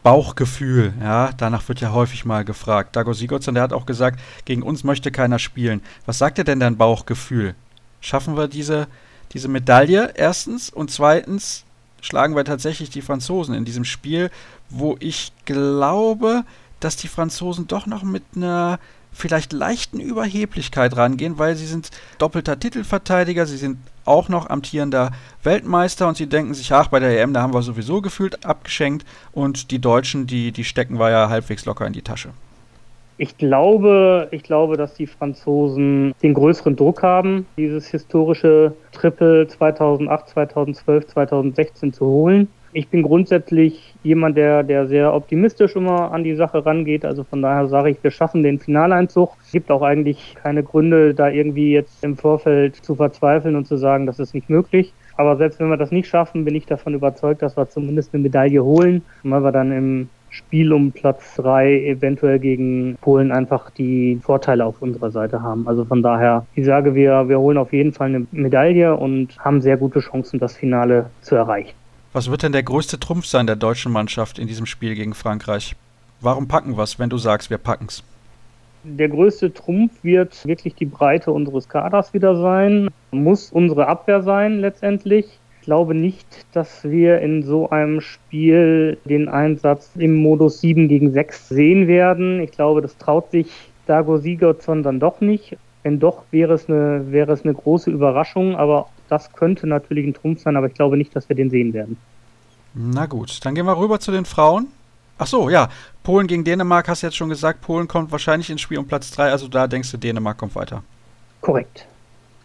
Bauchgefühl, 0.04 0.94
ja, 1.00 1.32
danach 1.38 1.68
wird 1.68 1.80
ja 1.80 1.92
häufig 1.92 2.26
mal 2.26 2.44
gefragt. 2.44 2.96
Dago 2.96 3.14
Sigurdsson, 3.14 3.54
der 3.54 3.64
hat 3.64 3.74
auch 3.74 3.86
gesagt, 3.86 4.20
gegen 4.46 4.64
uns 4.64 4.84
möchte 4.84 5.12
keiner 5.12 5.38
spielen. 5.38 5.82
Was 6.06 6.18
sagt 6.18 6.38
dir 6.38 6.44
denn 6.44 6.60
dein 6.60 6.78
Bauchgefühl? 6.78 7.56
Schaffen 8.00 8.36
wir 8.36 8.48
diese, 8.48 8.88
diese 9.34 9.48
Medaille 9.48 10.14
erstens 10.16 10.70
und 10.72 10.90
zweitens 10.90 11.66
schlagen 12.02 12.36
wir 12.36 12.44
tatsächlich 12.46 12.90
die 12.90 13.04
Franzosen 13.04 13.54
in 13.54 13.64
diesem 13.64 13.86
Spiel, 13.86 14.32
wo 14.70 14.98
ich 15.00 15.32
glaube, 15.46 16.44
dass 16.80 16.96
die 16.96 17.08
Franzosen 17.08 17.68
doch 17.68 17.86
noch 17.86 18.02
mit 18.02 18.24
einer 18.36 18.80
vielleicht 19.12 19.54
leichten 19.54 20.00
Überheblichkeit 20.00 20.96
rangehen, 20.96 21.38
weil 21.38 21.56
sie 21.56 21.66
sind 21.66 21.92
doppelter 22.18 22.60
Titelverteidiger, 22.60 23.46
sie 23.46 23.58
sind 23.58 23.78
auch 24.06 24.30
noch 24.30 24.50
amtierender 24.50 25.12
Weltmeister 25.44 26.08
und 26.08 26.18
sie 26.18 26.28
denken 26.28 26.54
sich, 26.54 26.74
ach, 26.74 26.88
bei 26.88 27.00
der 27.00 27.22
EM, 27.22 27.34
da 27.34 27.42
haben 27.42 27.54
wir 27.54 27.62
sowieso 27.62 28.02
gefühlt 28.02 28.46
abgeschenkt 28.46 29.06
und 29.32 29.72
die 29.72 29.80
Deutschen, 29.80 30.28
die, 30.28 30.52
die 30.52 30.64
stecken 30.64 30.98
wir 31.00 31.10
ja 31.10 31.30
halbwegs 31.30 31.66
locker 31.66 31.86
in 31.86 31.94
die 31.94 32.02
Tasche. 32.02 32.30
Ich 33.18 33.38
glaube, 33.38 34.30
ich 34.32 34.42
glaube, 34.42 34.78
dass 34.78 34.96
die 34.96 35.06
Franzosen 35.06 36.16
den 36.24 36.34
größeren 36.34 36.76
Druck 36.76 37.04
haben, 37.04 37.46
dieses 37.56 37.86
historische 37.88 38.74
Triple 38.94 39.48
2008, 39.48 40.30
2012, 40.30 41.08
2016 41.08 41.94
zu 41.94 42.06
holen. 42.06 42.48
Ich 42.74 42.88
bin 42.88 43.04
grundsätzlich 43.04 43.94
jemand, 44.04 44.38
der, 44.38 44.64
der 44.64 44.88
sehr 44.88 45.14
optimistisch 45.14 45.76
immer 45.76 46.12
an 46.12 46.24
die 46.24 46.36
Sache 46.36 46.66
rangeht. 46.66 47.04
Also 47.04 47.24
von 47.24 47.42
daher 47.42 47.68
sage 47.68 47.90
ich, 47.90 48.04
wir 48.04 48.12
schaffen 48.12 48.44
den 48.44 48.60
Finaleinzug. 48.60 49.36
Es 49.44 49.52
gibt 49.52 49.70
auch 49.72 49.82
eigentlich 49.82 50.36
keine 50.42 50.64
Gründe, 50.64 51.14
da 51.14 51.30
irgendwie 51.30 51.74
jetzt 51.74 52.04
im 52.04 52.16
Vorfeld 52.16 52.78
zu 52.78 52.96
verzweifeln 52.96 53.56
und 53.56 53.68
zu 53.68 53.76
sagen, 53.76 54.06
das 54.06 54.20
ist 54.20 54.34
nicht 54.34 54.50
möglich. 54.50 54.94
Aber 55.18 55.36
selbst 55.36 55.60
wenn 55.60 55.70
wir 55.70 55.78
das 55.78 55.92
nicht 55.92 56.08
schaffen, 56.08 56.46
bin 56.46 56.56
ich 56.56 56.66
davon 56.66 56.94
überzeugt, 56.94 57.42
dass 57.42 57.58
wir 57.58 57.70
zumindest 57.70 58.14
eine 58.14 58.24
Medaille 58.24 58.64
holen, 58.64 59.04
weil 59.24 59.44
wir 59.44 59.52
dann 59.52 59.72
im 59.72 60.10
Spiel 60.30 60.72
um 60.72 60.94
Platz 60.94 61.36
drei 61.36 61.84
eventuell 61.84 62.40
gegen 62.40 62.98
Polen 63.02 63.34
einfach 63.34 63.70
die 63.70 64.18
Vorteile 64.24 64.66
auf 64.66 64.82
unserer 64.82 65.12
Seite 65.12 65.42
haben. 65.42 65.68
Also 65.68 65.84
von 65.84 66.02
daher, 66.02 66.46
ich 66.56 66.66
sage, 66.66 66.96
wir, 66.96 67.28
wir 67.28 67.40
holen 67.40 67.58
auf 67.58 67.74
jeden 67.74 67.92
Fall 67.92 68.08
eine 68.08 68.26
Medaille 68.32 68.96
und 68.96 69.38
haben 69.40 69.60
sehr 69.62 69.76
gute 69.76 70.00
Chancen, 70.00 70.40
das 70.40 70.56
Finale 70.56 71.10
zu 71.20 71.36
erreichen. 71.36 71.81
Was 72.14 72.30
wird 72.30 72.44
denn 72.44 72.52
der 72.52 72.64
größte 72.64 73.00
Trumpf 73.00 73.26
sein 73.26 73.48
der 73.48 73.56
deutschen 73.56 73.90
Mannschaft 73.90 74.38
in 74.38 74.46
diesem 74.46 74.66
Spiel 74.66 74.96
gegen 74.96 75.14
Frankreich? 75.14 75.78
Warum 76.20 76.50
packen 76.50 76.76
wir 76.76 76.84
es, 76.84 77.00
wenn 77.00 77.10
du 77.10 77.18
sagst, 77.18 77.50
wir 77.50 77.58
packen 77.58 77.86
es? 77.88 78.04
Der 78.84 79.08
größte 79.08 79.54
Trumpf 79.54 79.94
wird 80.04 80.46
wirklich 80.46 80.76
die 80.76 80.88
Breite 80.88 81.32
unseres 81.32 81.70
Kaders 81.70 82.14
wieder 82.14 82.36
sein. 82.36 82.90
Muss 83.12 83.50
unsere 83.50 83.88
Abwehr 83.88 84.24
sein 84.24 84.60
letztendlich. 84.60 85.26
Ich 85.60 85.66
glaube 85.66 85.94
nicht, 85.96 86.28
dass 86.52 86.84
wir 86.84 87.22
in 87.22 87.44
so 87.44 87.70
einem 87.70 88.02
Spiel 88.02 88.98
den 89.06 89.30
Einsatz 89.30 89.92
im 89.96 90.16
Modus 90.16 90.60
7 90.60 90.90
gegen 90.90 91.14
6 91.14 91.48
sehen 91.48 91.88
werden. 91.88 92.42
Ich 92.42 92.52
glaube, 92.52 92.82
das 92.82 92.98
traut 92.98 93.32
sich 93.32 93.48
Dago 93.86 94.18
Sigurdsson 94.18 94.84
dann 94.84 95.00
doch 95.00 95.22
nicht. 95.22 95.56
Wenn 95.84 96.00
doch, 96.00 96.24
wäre 96.32 96.56
es 96.56 96.68
eine, 96.68 97.10
wäre 97.12 97.32
es 97.32 97.46
eine 97.46 97.54
große 97.54 97.90
Überraschung, 97.90 98.58
aber 98.58 98.88
das 99.12 99.34
könnte 99.34 99.68
natürlich 99.68 100.08
ein 100.08 100.14
Trumpf 100.14 100.42
sein, 100.42 100.56
aber 100.56 100.68
ich 100.68 100.74
glaube 100.74 100.96
nicht, 100.96 101.14
dass 101.16 101.28
wir 101.28 101.36
den 101.36 101.50
sehen 101.50 101.74
werden. 101.74 101.98
Na 102.74 103.06
gut, 103.06 103.44
dann 103.44 103.54
gehen 103.56 103.66
wir 103.66 103.78
rüber 103.78 104.00
zu 104.00 104.12
den 104.12 104.24
Frauen. 104.24 104.68
Ach 105.18 105.28
so, 105.28 105.50
ja, 105.50 105.70
Polen 106.04 106.28
gegen 106.28 106.46
Dänemark 106.46 106.88
hast 106.88 107.04
du 107.04 107.08
jetzt 107.08 107.18
schon 107.18 107.28
gesagt. 107.28 107.62
Polen 107.62 107.90
kommt 107.90 108.12
wahrscheinlich 108.12 108.50
ins 108.50 108.62
Spiel 108.62 108.78
um 108.78 108.88
Platz 108.88 109.12
3, 109.12 109.30
also 109.32 109.50
da 109.50 109.68
denkst 109.68 109.92
du, 109.92 109.98
Dänemark 109.98 110.38
kommt 110.38 110.56
weiter. 110.56 110.82
Korrekt. 111.42 111.86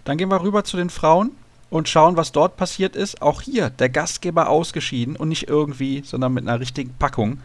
Dann 0.04 0.18
gehen 0.18 0.28
wir 0.28 0.42
rüber 0.42 0.64
zu 0.64 0.76
den 0.76 0.90
Frauen 0.90 1.30
und 1.70 1.88
schauen, 1.88 2.16
was 2.16 2.32
dort 2.32 2.56
passiert 2.56 2.96
ist. 2.96 3.22
Auch 3.22 3.42
hier 3.42 3.70
der 3.70 3.88
Gastgeber 3.88 4.48
ausgeschieden 4.48 5.14
und 5.14 5.28
nicht 5.28 5.48
irgendwie, 5.48 6.02
sondern 6.04 6.34
mit 6.34 6.48
einer 6.48 6.58
richtigen 6.58 6.94
Packung. 6.98 7.38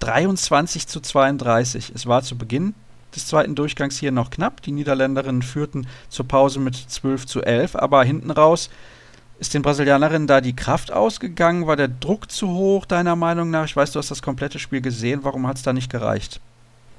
23 0.00 0.86
zu 0.86 1.00
32. 1.00 1.92
Es 1.94 2.06
war 2.06 2.22
zu 2.22 2.38
Beginn 2.38 2.74
des 3.14 3.26
zweiten 3.26 3.54
Durchgangs 3.54 3.98
hier 3.98 4.12
noch 4.12 4.30
knapp. 4.30 4.62
Die 4.62 4.72
Niederländerinnen 4.72 5.42
führten 5.42 5.86
zur 6.08 6.28
Pause 6.28 6.60
mit 6.60 6.76
12 6.76 7.26
zu 7.26 7.42
11, 7.42 7.76
aber 7.76 8.04
hinten 8.04 8.30
raus 8.30 8.70
ist 9.40 9.54
den 9.54 9.62
Brasilianerinnen 9.62 10.26
da 10.26 10.40
die 10.40 10.56
Kraft 10.56 10.92
ausgegangen? 10.92 11.66
War 11.66 11.76
der 11.76 11.88
Druck 11.88 12.30
zu 12.30 12.48
hoch, 12.48 12.86
deiner 12.86 13.14
Meinung 13.14 13.50
nach? 13.50 13.66
Ich 13.66 13.76
weiß, 13.76 13.92
du 13.92 14.00
hast 14.00 14.10
das 14.10 14.20
komplette 14.20 14.58
Spiel 14.58 14.80
gesehen. 14.80 15.20
Warum 15.22 15.46
hat 15.46 15.56
es 15.56 15.62
da 15.62 15.72
nicht 15.72 15.92
gereicht? 15.92 16.40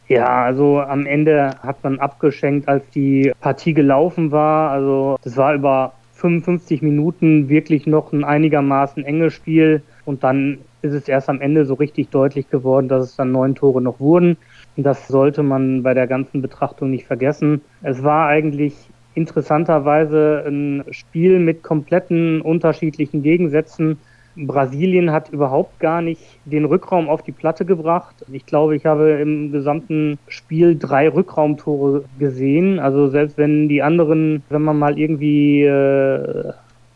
Ja, 0.08 0.44
also 0.44 0.80
am 0.80 1.06
Ende 1.06 1.56
hat 1.62 1.84
man 1.84 2.00
abgeschenkt, 2.00 2.68
als 2.68 2.84
die 2.96 3.32
Partie 3.42 3.74
gelaufen 3.74 4.32
war. 4.32 4.72
Also 4.72 5.20
das 5.22 5.36
war 5.36 5.54
über 5.54 5.94
55 6.14 6.82
Minuten 6.82 7.50
wirklich 7.50 7.86
noch 7.86 8.14
ein 8.14 8.24
einigermaßen 8.24 9.04
enges 9.04 9.34
Spiel. 9.34 9.84
Und 10.06 10.24
dann 10.24 10.60
ist 10.82 10.94
es 10.94 11.08
erst 11.08 11.30
am 11.30 11.42
Ende 11.42 11.66
so 11.66 11.74
richtig 11.74 12.10
deutlich 12.10 12.50
geworden, 12.50 12.88
dass 12.88 13.04
es 13.04 13.16
dann 13.18 13.34
neun 13.34 13.54
Tore 13.54 13.82
noch 13.82 14.00
wurden. 14.00 14.38
Das 14.76 15.08
sollte 15.08 15.44
man 15.44 15.84
bei 15.84 15.94
der 15.94 16.08
ganzen 16.08 16.42
Betrachtung 16.42 16.92
nicht 16.92 17.06
vergessen. 17.06 17.62
Es 17.82 18.04
war 18.04 18.28
eigentlich 18.28 18.76
interessanterweise 19.16 20.44
ein 20.48 20.84
Spiel 20.92 21.40
mit 21.40 21.64
kompletten 21.64 22.42
unterschiedlichen 22.42 23.22
Gegensätzen. 23.24 23.98
Brasilien 24.36 25.12
hat 25.12 25.30
überhaupt 25.30 25.80
gar 25.80 26.02
nicht 26.02 26.22
den 26.46 26.66
Rückraum 26.66 27.10
auf 27.10 27.24
die 27.24 27.32
Platte 27.32 27.66
gebracht. 27.66 28.16
Ich 28.32 28.46
glaube, 28.46 28.76
ich 28.76 28.86
habe 28.86 29.12
im 29.12 29.52
gesamten 29.52 30.18
Spiel 30.28 30.78
drei 30.78 31.10
Rückraumtore 31.10 32.06
gesehen. 32.20 32.80
Also 32.80 33.10
selbst 33.10 33.38
wenn 33.38 33.68
die 33.68 33.82
anderen, 33.82 34.44
wenn 34.50 34.62
man 34.62 34.80
mal 34.80 34.98
irgendwie 34.98 35.64
äh, 35.64 36.54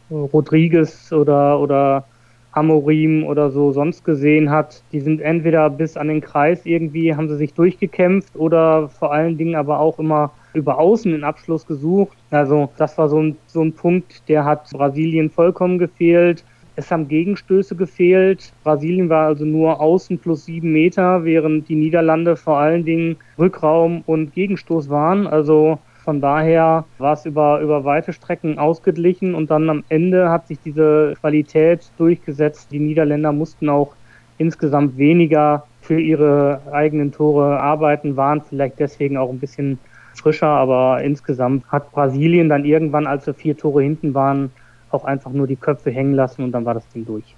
Rodriguez 0.10 1.12
oder, 1.12 1.60
oder 1.60 2.06
Amorim 2.54 3.24
oder 3.26 3.52
so 3.52 3.72
sonst 3.72 4.06
gesehen 4.06 4.50
hat, 4.50 4.84
die 4.92 5.00
sind 5.00 5.22
entweder 5.22 5.70
bis 5.70 5.98
an 5.98 6.08
den 6.08 6.22
Kreis 6.22 6.66
irgendwie, 6.66 7.16
haben 7.16 7.28
sie 7.28 7.38
sich 7.38 7.54
durchgekämpft 7.54 8.36
oder 8.36 8.90
vor 8.90 9.12
allen 9.12 9.38
Dingen 9.38 9.56
aber 9.56 9.80
auch 9.80 10.00
immer 10.00 10.32
über 10.54 10.78
außen 10.78 11.12
den 11.12 11.24
Abschluss 11.24 11.66
gesucht. 11.66 12.18
Also 12.30 12.70
das 12.78 12.98
war 12.98 13.10
so 13.10 13.22
ein, 13.22 13.38
so 13.48 13.62
ein 13.62 13.74
Punkt, 13.74 14.28
der 14.30 14.46
hat 14.46 14.70
Brasilien 14.72 15.30
vollkommen 15.30 15.80
gefehlt. 15.80 16.44
Es 16.76 16.92
haben 16.92 17.08
Gegenstöße 17.08 17.76
gefehlt. 17.76 18.52
Brasilien 18.64 19.10
war 19.10 19.28
also 19.28 19.46
nur 19.46 19.80
außen 19.80 20.18
plus 20.18 20.46
sieben 20.46 20.72
Meter, 20.72 21.24
während 21.24 21.70
die 21.70 21.76
Niederlande 21.76 22.36
vor 22.36 22.58
allen 22.58 22.84
Dingen 22.86 23.18
Rückraum 23.38 24.04
und 24.06 24.34
Gegenstoß 24.34 24.90
waren. 24.90 25.28
Also 25.28 25.80
von 26.04 26.20
daher 26.20 26.86
war 26.98 27.14
es 27.14 27.26
über, 27.26 27.62
über 27.62 27.86
weite 27.86 28.12
Strecken 28.12 28.60
ausgeglichen 28.60 29.36
und 29.36 29.50
dann 29.50 29.70
am 29.70 29.84
Ende 29.90 30.30
hat 30.30 30.48
sich 30.48 30.60
diese 30.64 31.14
Qualität 31.20 31.90
durchgesetzt. 31.98 32.68
Die 32.72 32.80
Niederländer 32.80 33.32
mussten 33.32 33.70
auch 33.70 33.94
insgesamt 34.38 34.98
weniger 34.98 35.66
für 35.82 36.00
ihre 36.00 36.62
eigenen 36.72 37.12
Tore 37.12 37.60
arbeiten, 37.60 38.18
waren 38.18 38.42
vielleicht 38.42 38.80
deswegen 38.80 39.18
auch 39.18 39.30
ein 39.30 39.40
bisschen 39.40 39.80
frischer, 40.16 40.48
aber 40.48 41.02
insgesamt 41.04 41.66
hat 41.68 41.92
Brasilien 41.92 42.50
dann 42.50 42.66
irgendwann, 42.66 43.08
als 43.08 43.26
wir 43.26 43.34
vier 43.34 43.58
Tore 43.58 43.84
hinten 43.84 44.14
waren, 44.14 44.52
auch 44.92 45.06
einfach 45.06 45.32
nur 45.32 45.48
die 45.48 45.56
Köpfe 45.56 45.92
hängen 45.92 46.14
lassen 46.14 46.44
und 46.44 46.52
dann 46.52 46.66
war 46.66 46.74
das 46.74 46.88
Ding 46.90 47.06
durch. 47.06 47.36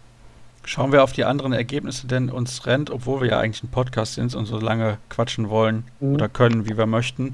Schauen 0.63 0.91
wir 0.91 1.03
auf 1.03 1.11
die 1.11 1.23
anderen 1.23 1.53
Ergebnisse, 1.53 2.07
denn 2.07 2.29
uns 2.29 2.65
rennt, 2.65 2.89
obwohl 2.89 3.21
wir 3.21 3.29
ja 3.29 3.39
eigentlich 3.39 3.63
ein 3.63 3.69
Podcast 3.69 4.15
sind 4.15 4.33
und 4.33 4.45
so 4.45 4.59
lange 4.59 4.97
quatschen 5.09 5.49
wollen 5.49 5.83
mhm. 5.99 6.15
oder 6.15 6.27
können, 6.27 6.67
wie 6.67 6.75
wir 6.75 6.87
möchten, 6.87 7.33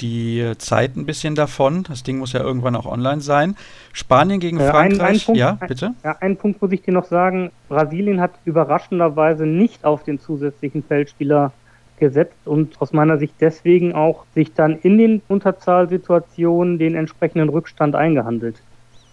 die 0.00 0.52
Zeit 0.58 0.96
ein 0.96 1.06
bisschen 1.06 1.34
davon. 1.34 1.84
Das 1.84 2.02
Ding 2.02 2.18
muss 2.18 2.32
ja 2.32 2.40
irgendwann 2.40 2.76
auch 2.76 2.86
online 2.86 3.20
sein. 3.20 3.56
Spanien 3.92 4.40
gegen 4.40 4.58
äh, 4.58 4.70
Frankreich. 4.70 5.00
Ein, 5.00 5.14
ein 5.14 5.20
Punkt, 5.20 5.40
ja, 5.40 5.58
bitte. 5.66 5.94
Ja, 6.04 6.16
einen 6.20 6.36
Punkt 6.36 6.62
muss 6.62 6.72
ich 6.72 6.82
dir 6.82 6.92
noch 6.92 7.06
sagen. 7.06 7.50
Brasilien 7.68 8.20
hat 8.20 8.32
überraschenderweise 8.44 9.46
nicht 9.46 9.84
auf 9.84 10.04
den 10.04 10.20
zusätzlichen 10.20 10.82
Feldspieler 10.82 11.52
gesetzt 11.98 12.36
und 12.44 12.80
aus 12.80 12.92
meiner 12.92 13.18
Sicht 13.18 13.34
deswegen 13.40 13.94
auch 13.94 14.24
sich 14.34 14.52
dann 14.52 14.78
in 14.78 14.98
den 14.98 15.22
Unterzahlsituationen 15.28 16.78
den 16.78 16.94
entsprechenden 16.94 17.48
Rückstand 17.48 17.94
eingehandelt, 17.94 18.56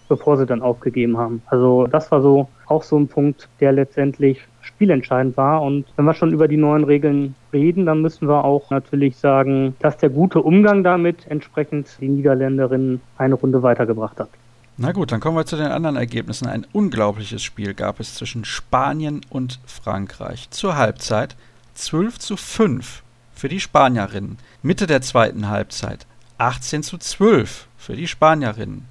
bevor 0.08 0.36
sie 0.36 0.46
dann 0.46 0.62
aufgegeben 0.62 1.16
haben. 1.16 1.42
Also 1.46 1.86
das 1.86 2.10
war 2.10 2.20
so 2.20 2.48
auch 2.66 2.82
so 2.82 2.98
ein 2.98 3.08
Punkt, 3.08 3.48
der 3.60 3.72
letztendlich 3.72 4.40
spielentscheidend 4.74 5.36
war. 5.36 5.62
Und 5.62 5.86
wenn 5.96 6.04
wir 6.04 6.14
schon 6.14 6.32
über 6.32 6.48
die 6.48 6.56
neuen 6.56 6.84
Regeln 6.84 7.34
reden, 7.52 7.86
dann 7.86 8.02
müssen 8.02 8.28
wir 8.28 8.44
auch 8.44 8.70
natürlich 8.70 9.16
sagen, 9.16 9.76
dass 9.80 9.96
der 9.96 10.10
gute 10.10 10.40
Umgang 10.40 10.84
damit 10.84 11.26
entsprechend 11.28 11.88
die 12.00 12.08
Niederländerinnen 12.08 13.00
eine 13.18 13.34
Runde 13.34 13.62
weitergebracht 13.62 14.18
hat. 14.18 14.28
Na 14.76 14.90
gut, 14.90 15.12
dann 15.12 15.20
kommen 15.20 15.36
wir 15.36 15.46
zu 15.46 15.56
den 15.56 15.68
anderen 15.68 15.96
Ergebnissen. 15.96 16.48
Ein 16.48 16.66
unglaubliches 16.72 17.42
Spiel 17.42 17.74
gab 17.74 18.00
es 18.00 18.16
zwischen 18.16 18.44
Spanien 18.44 19.20
und 19.30 19.60
Frankreich. 19.66 20.50
Zur 20.50 20.76
Halbzeit 20.76 21.36
12 21.74 22.18
zu 22.18 22.36
5 22.36 23.04
für 23.32 23.48
die 23.48 23.60
Spanierinnen. 23.60 24.38
Mitte 24.62 24.88
der 24.88 25.00
zweiten 25.00 25.48
Halbzeit 25.48 26.06
18 26.38 26.82
zu 26.82 26.98
12 26.98 27.68
für 27.76 27.94
die 27.94 28.08
Spanierinnen. 28.08 28.86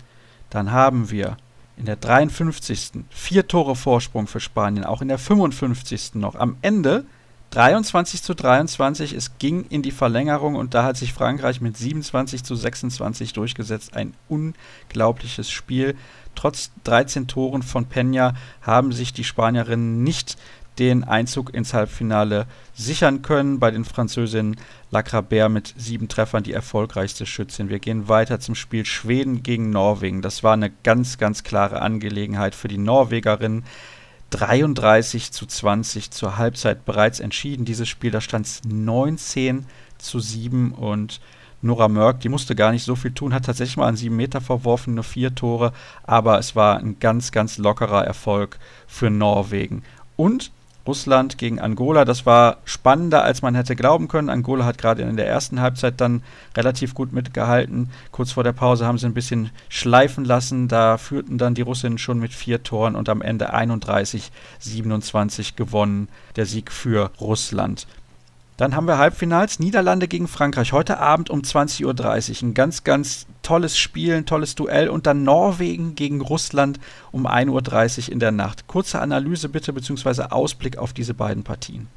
Dann 0.49 0.71
haben 0.71 1.11
wir 1.11 1.35
in 1.77 1.85
der 1.85 1.95
53. 1.95 3.03
vier 3.09 3.47
Tore 3.47 3.75
Vorsprung 3.75 4.27
für 4.27 4.39
Spanien, 4.39 4.85
auch 4.85 5.01
in 5.01 5.07
der 5.07 5.17
55. 5.17 6.15
noch. 6.15 6.35
Am 6.35 6.57
Ende 6.61 7.05
23 7.53 8.23
zu 8.23 8.33
23, 8.33 9.13
es 9.13 9.37
ging 9.37 9.65
in 9.69 9.83
die 9.83 9.91
Verlängerung 9.91 10.55
und 10.55 10.73
da 10.73 10.83
hat 10.83 10.97
sich 10.97 11.13
Frankreich 11.13 11.61
mit 11.61 11.77
27 11.77 12.43
zu 12.43 12.55
26 12.55 13.33
durchgesetzt. 13.33 13.95
Ein 13.95 14.15
unglaubliches 14.27 15.51
Spiel. 15.51 15.95
Trotz 16.33 16.71
13 16.83 17.27
Toren 17.27 17.61
von 17.61 17.85
Peña 17.85 18.33
haben 18.63 18.91
sich 18.91 19.13
die 19.13 19.23
Spanierinnen 19.23 20.03
nicht 20.03 20.37
den 20.79 21.03
Einzug 21.03 21.53
ins 21.53 21.73
Halbfinale 21.73 22.47
sichern 22.73 23.21
können. 23.21 23.59
Bei 23.59 23.71
den 23.71 23.85
Französinnen 23.85 24.57
Lacrabert 24.91 25.51
mit 25.51 25.73
sieben 25.77 26.07
Treffern 26.07 26.43
die 26.43 26.53
erfolgreichste 26.53 27.25
Schützin. 27.25 27.69
Wir 27.69 27.79
gehen 27.79 28.07
weiter 28.07 28.39
zum 28.39 28.55
Spiel 28.55 28.85
Schweden 28.85 29.43
gegen 29.43 29.69
Norwegen. 29.69 30.21
Das 30.21 30.43
war 30.43 30.53
eine 30.53 30.71
ganz, 30.83 31.17
ganz 31.17 31.43
klare 31.43 31.81
Angelegenheit 31.81 32.55
für 32.55 32.67
die 32.67 32.77
Norwegerinnen. 32.77 33.63
33 34.31 35.31
zu 35.31 35.45
20 35.45 36.09
zur 36.09 36.37
Halbzeit 36.37 36.85
bereits 36.85 37.19
entschieden. 37.19 37.65
Dieses 37.65 37.87
Spiel, 37.87 38.09
da 38.09 38.19
stand 38.19 38.47
es 38.47 38.61
19 38.65 39.65
zu 39.99 40.19
7 40.19 40.71
und 40.71 41.21
Nora 41.63 41.87
Mörk, 41.87 42.19
die 42.19 42.29
musste 42.29 42.55
gar 42.55 42.71
nicht 42.71 42.83
so 42.83 42.95
viel 42.95 43.13
tun, 43.13 43.33
hat 43.33 43.45
tatsächlich 43.45 43.77
mal 43.77 43.87
an 43.87 43.95
sieben 43.95 44.17
Meter 44.17 44.41
verworfen, 44.41 44.95
nur 44.95 45.05
vier 45.05 45.33
Tore, 45.33 45.71
aber 46.03 46.37
es 46.37 46.57
war 46.57 46.77
ein 46.77 46.99
ganz, 46.99 47.31
ganz 47.31 47.57
lockerer 47.57 48.03
Erfolg 48.03 48.59
für 48.85 49.09
Norwegen. 49.09 49.83
Und 50.17 50.51
Russland 50.85 51.37
gegen 51.37 51.59
Angola. 51.59 52.05
Das 52.05 52.25
war 52.25 52.57
spannender, 52.65 53.23
als 53.23 53.41
man 53.41 53.55
hätte 53.55 53.75
glauben 53.75 54.07
können. 54.07 54.29
Angola 54.29 54.65
hat 54.65 54.77
gerade 54.77 55.03
in 55.03 55.15
der 55.15 55.27
ersten 55.27 55.61
Halbzeit 55.61 56.01
dann 56.01 56.23
relativ 56.55 56.93
gut 56.93 57.13
mitgehalten. 57.13 57.89
Kurz 58.11 58.33
vor 58.33 58.43
der 58.43 58.53
Pause 58.53 58.85
haben 58.85 58.97
sie 58.97 59.05
ein 59.05 59.13
bisschen 59.13 59.51
schleifen 59.69 60.25
lassen. 60.25 60.67
Da 60.67 60.97
führten 60.97 61.37
dann 61.37 61.55
die 61.55 61.61
Russinnen 61.61 61.97
schon 61.97 62.19
mit 62.19 62.33
vier 62.33 62.63
Toren 62.63 62.95
und 62.95 63.09
am 63.09 63.21
Ende 63.21 63.53
31-27 63.53 65.55
gewonnen. 65.55 66.09
Der 66.35 66.45
Sieg 66.45 66.71
für 66.71 67.11
Russland. 67.21 67.87
Dann 68.63 68.77
haben 68.77 68.87
wir 68.87 68.97
Halbfinals 68.97 69.59
Niederlande 69.59 70.07
gegen 70.07 70.29
Frankreich. 70.29 70.71
Heute 70.71 70.97
Abend 70.97 71.29
um 71.29 71.41
20.30 71.41 71.83
Uhr. 72.43 72.47
Ein 72.47 72.53
ganz, 72.53 72.85
ganz 72.85 73.27
tolles 73.41 73.77
Spiel, 73.77 74.13
ein 74.13 74.25
tolles 74.25 74.55
Duell. 74.55 74.87
Und 74.87 75.05
dann 75.05 75.23
Norwegen 75.25 75.95
gegen 75.95 76.21
Russland 76.21 76.79
um 77.11 77.27
1.30 77.27 78.07
Uhr 78.07 78.13
in 78.13 78.19
der 78.19 78.31
Nacht. 78.31 78.65
Kurze 78.67 79.01
Analyse 79.01 79.49
bitte, 79.49 79.73
beziehungsweise 79.73 80.31
Ausblick 80.31 80.77
auf 80.77 80.93
diese 80.93 81.13
beiden 81.13 81.43
Partien. 81.43 81.87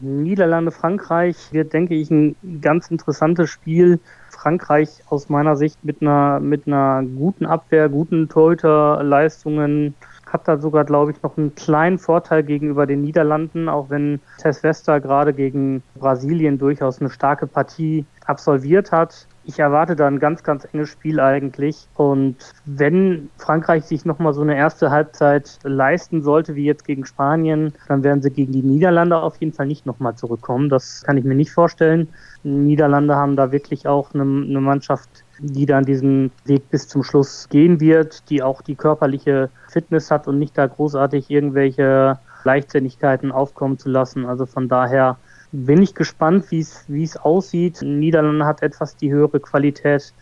Niederlande, 0.00 0.72
Frankreich 0.72 1.36
wird, 1.52 1.72
denke 1.72 1.94
ich, 1.94 2.10
ein 2.10 2.34
ganz 2.60 2.90
interessantes 2.90 3.48
Spiel. 3.50 4.00
Frankreich 4.30 4.88
aus 5.10 5.28
meiner 5.28 5.54
Sicht 5.54 5.84
mit 5.84 6.02
einer, 6.02 6.40
mit 6.40 6.66
einer 6.66 7.04
guten 7.04 7.46
Abwehr, 7.46 7.88
guten 7.88 8.28
Torhüterleistungen, 8.28 9.94
hat 10.34 10.48
da 10.48 10.58
sogar, 10.58 10.84
glaube 10.84 11.12
ich, 11.12 11.22
noch 11.22 11.38
einen 11.38 11.54
kleinen 11.54 11.98
Vorteil 11.98 12.42
gegenüber 12.42 12.86
den 12.86 13.02
Niederlanden, 13.02 13.68
auch 13.68 13.88
wenn 13.88 14.20
Tess 14.38 14.64
Wester 14.64 15.00
gerade 15.00 15.32
gegen 15.32 15.82
Brasilien 15.94 16.58
durchaus 16.58 17.00
eine 17.00 17.08
starke 17.08 17.46
Partie 17.46 18.04
absolviert 18.26 18.90
hat. 18.90 19.28
Ich 19.44 19.58
erwarte 19.58 19.94
da 19.94 20.06
ein 20.06 20.18
ganz, 20.18 20.42
ganz 20.42 20.66
enges 20.72 20.88
Spiel 20.88 21.20
eigentlich. 21.20 21.86
Und 21.94 22.36
wenn 22.64 23.28
Frankreich 23.36 23.84
sich 23.84 24.04
nochmal 24.04 24.32
so 24.32 24.40
eine 24.40 24.56
erste 24.56 24.90
Halbzeit 24.90 25.58
leisten 25.62 26.22
sollte, 26.22 26.56
wie 26.56 26.64
jetzt 26.64 26.84
gegen 26.84 27.04
Spanien, 27.04 27.74
dann 27.86 28.02
werden 28.02 28.22
sie 28.22 28.30
gegen 28.30 28.52
die 28.52 28.62
Niederlande 28.62 29.18
auf 29.18 29.36
jeden 29.36 29.52
Fall 29.52 29.66
nicht 29.66 29.86
nochmal 29.86 30.16
zurückkommen. 30.16 30.68
Das 30.68 31.04
kann 31.04 31.16
ich 31.16 31.24
mir 31.24 31.34
nicht 31.34 31.52
vorstellen. 31.52 32.08
Die 32.42 32.48
Niederlande 32.48 33.14
haben 33.14 33.36
da 33.36 33.52
wirklich 33.52 33.86
auch 33.86 34.14
eine, 34.14 34.22
eine 34.22 34.60
Mannschaft, 34.60 35.23
die 35.38 35.66
dann 35.66 35.84
diesen 35.84 36.30
Weg 36.44 36.70
bis 36.70 36.88
zum 36.88 37.02
Schluss 37.02 37.48
gehen 37.48 37.80
wird, 37.80 38.28
die 38.30 38.42
auch 38.42 38.62
die 38.62 38.74
körperliche 38.74 39.50
Fitness 39.68 40.10
hat 40.10 40.28
und 40.28 40.38
nicht 40.38 40.56
da 40.56 40.66
großartig 40.66 41.30
irgendwelche 41.30 42.18
Leichtsinnigkeiten 42.44 43.32
aufkommen 43.32 43.78
zu 43.78 43.88
lassen. 43.88 44.26
Also 44.26 44.46
von 44.46 44.68
daher 44.68 45.16
bin 45.52 45.82
ich 45.82 45.94
gespannt, 45.94 46.50
wie 46.50 46.60
es 46.60 47.16
aussieht. 47.16 47.82
Niederlande 47.82 48.44
hat 48.44 48.62
etwas 48.62 48.96
die 48.96 49.12
höhere 49.12 49.40
Qualität 49.40 50.12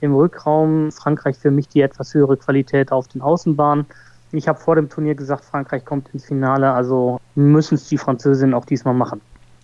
im 0.00 0.14
Rückraum, 0.14 0.90
Frankreich 0.90 1.36
für 1.36 1.50
mich 1.50 1.68
die 1.68 1.80
etwas 1.80 2.12
höhere 2.14 2.36
Qualität 2.36 2.92
auf 2.92 3.08
den 3.08 3.20
Außenbahnen. 3.22 3.86
Ich 4.32 4.48
habe 4.48 4.58
vor 4.58 4.76
dem 4.76 4.88
Turnier 4.88 5.14
gesagt, 5.14 5.44
Frankreich 5.44 5.84
kommt 5.84 6.08
ins 6.12 6.24
Finale, 6.24 6.72
also 6.72 7.20
müssen 7.34 7.74
es 7.74 7.88
die 7.88 7.98
Französinnen 7.98 8.54
auch 8.54 8.64
diesmal 8.64 8.94
machen. 8.94 9.20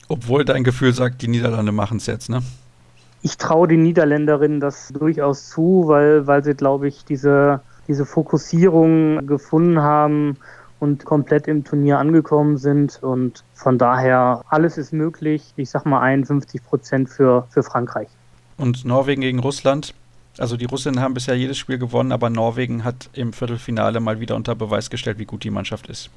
Obwohl 0.09 0.45
dein 0.45 0.65
Gefühl 0.65 0.93
sagt, 0.93 1.23
die 1.23 1.29
Niederlande 1.29 1.73
machen 1.73 1.97
es 1.97 2.07
jetzt, 2.07 2.29
ne? 2.31 2.43
Ich 3.23 3.37
traue 3.37 3.69
den 3.69 3.83
Niederländerinnen 3.83 4.61
das 4.61 4.89
durchaus 4.89 5.49
zu, 5.49 5.85
weil, 5.87 6.27
weil 6.27 6.45
sie, 6.45 6.55
glaube 6.55 6.89
ich, 6.89 7.05
diese, 7.05 7.61
diese 7.89 8.07
Fokussierung 8.07 9.27
gefunden 9.27 9.81
haben 9.81 10.37
und 10.81 11.05
komplett 11.05 11.49
im 11.49 11.65
Turnier 11.65 11.99
angekommen 11.99 12.57
sind. 12.57 13.03
Und 13.03 13.43
von 13.55 13.79
daher, 13.79 14.45
alles 14.49 14.79
ist 14.79 14.93
möglich. 14.93 15.53
Ich 15.57 15.71
sag 15.71 15.85
mal 15.85 16.01
51 16.01 16.63
Prozent 16.65 17.09
für, 17.09 17.47
für 17.51 17.63
Frankreich. 17.63 18.09
Und 18.57 18.85
Norwegen 18.85 19.23
gegen 19.23 19.41
Russland? 19.41 19.95
Also 20.39 20.57
die 20.57 20.67
Russinnen 20.67 21.01
haben 21.01 21.15
bisher 21.15 21.37
jedes 21.37 21.59
Spiel 21.59 21.79
gewonnen, 21.79 22.13
aber 22.13 22.31
Norwegen 22.31 22.85
hat 22.85 23.11
im 23.13 23.33
Viertelfinale 23.33 23.99
mal 23.99 24.21
wieder 24.21 24.37
unter 24.37 24.55
Beweis 24.55 24.89
gestellt, 24.89 25.19
wie 25.19 25.25
gut 25.25 25.43
die 25.43 25.51
Mannschaft 25.51 25.89
ist. 25.89 26.11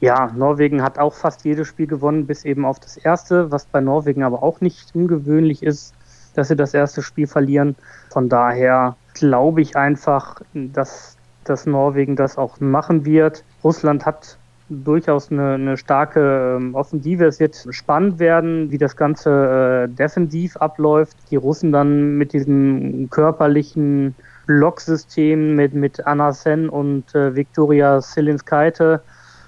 Ja, 0.00 0.32
Norwegen 0.34 0.82
hat 0.82 0.98
auch 0.98 1.14
fast 1.14 1.44
jedes 1.44 1.68
Spiel 1.68 1.86
gewonnen, 1.86 2.26
bis 2.26 2.44
eben 2.44 2.64
auf 2.64 2.80
das 2.80 2.96
erste, 2.96 3.50
was 3.50 3.66
bei 3.66 3.80
Norwegen 3.80 4.24
aber 4.24 4.42
auch 4.42 4.60
nicht 4.60 4.94
ungewöhnlich 4.94 5.62
ist, 5.62 5.94
dass 6.34 6.48
sie 6.48 6.56
das 6.56 6.74
erste 6.74 7.02
Spiel 7.02 7.26
verlieren. 7.26 7.76
Von 8.10 8.28
daher 8.28 8.96
glaube 9.14 9.60
ich 9.60 9.76
einfach, 9.76 10.40
dass 10.54 11.16
dass 11.44 11.66
Norwegen 11.66 12.16
das 12.16 12.38
auch 12.38 12.60
machen 12.60 13.04
wird. 13.04 13.44
Russland 13.64 14.06
hat 14.06 14.38
durchaus 14.68 15.30
eine, 15.30 15.54
eine 15.54 15.76
starke 15.76 16.56
ähm, 16.56 16.74
Offensive. 16.74 17.26
Es 17.26 17.40
wird 17.40 17.66
spannend 17.70 18.18
werden, 18.18 18.70
wie 18.70 18.78
das 18.78 18.96
Ganze 18.96 19.88
äh, 19.90 19.94
defensiv 19.94 20.56
abläuft. 20.56 21.16
Die 21.30 21.36
Russen 21.36 21.72
dann 21.72 22.16
mit 22.16 22.32
diesem 22.32 23.10
körperlichen 23.10 24.14
Blocksystem 24.46 25.54
mit, 25.54 25.74
mit 25.74 26.04
Anna 26.06 26.32
Sen 26.32 26.68
und 26.68 27.14
äh, 27.14 27.34
Viktoria 27.34 28.00
Silinskaite. 28.00 29.02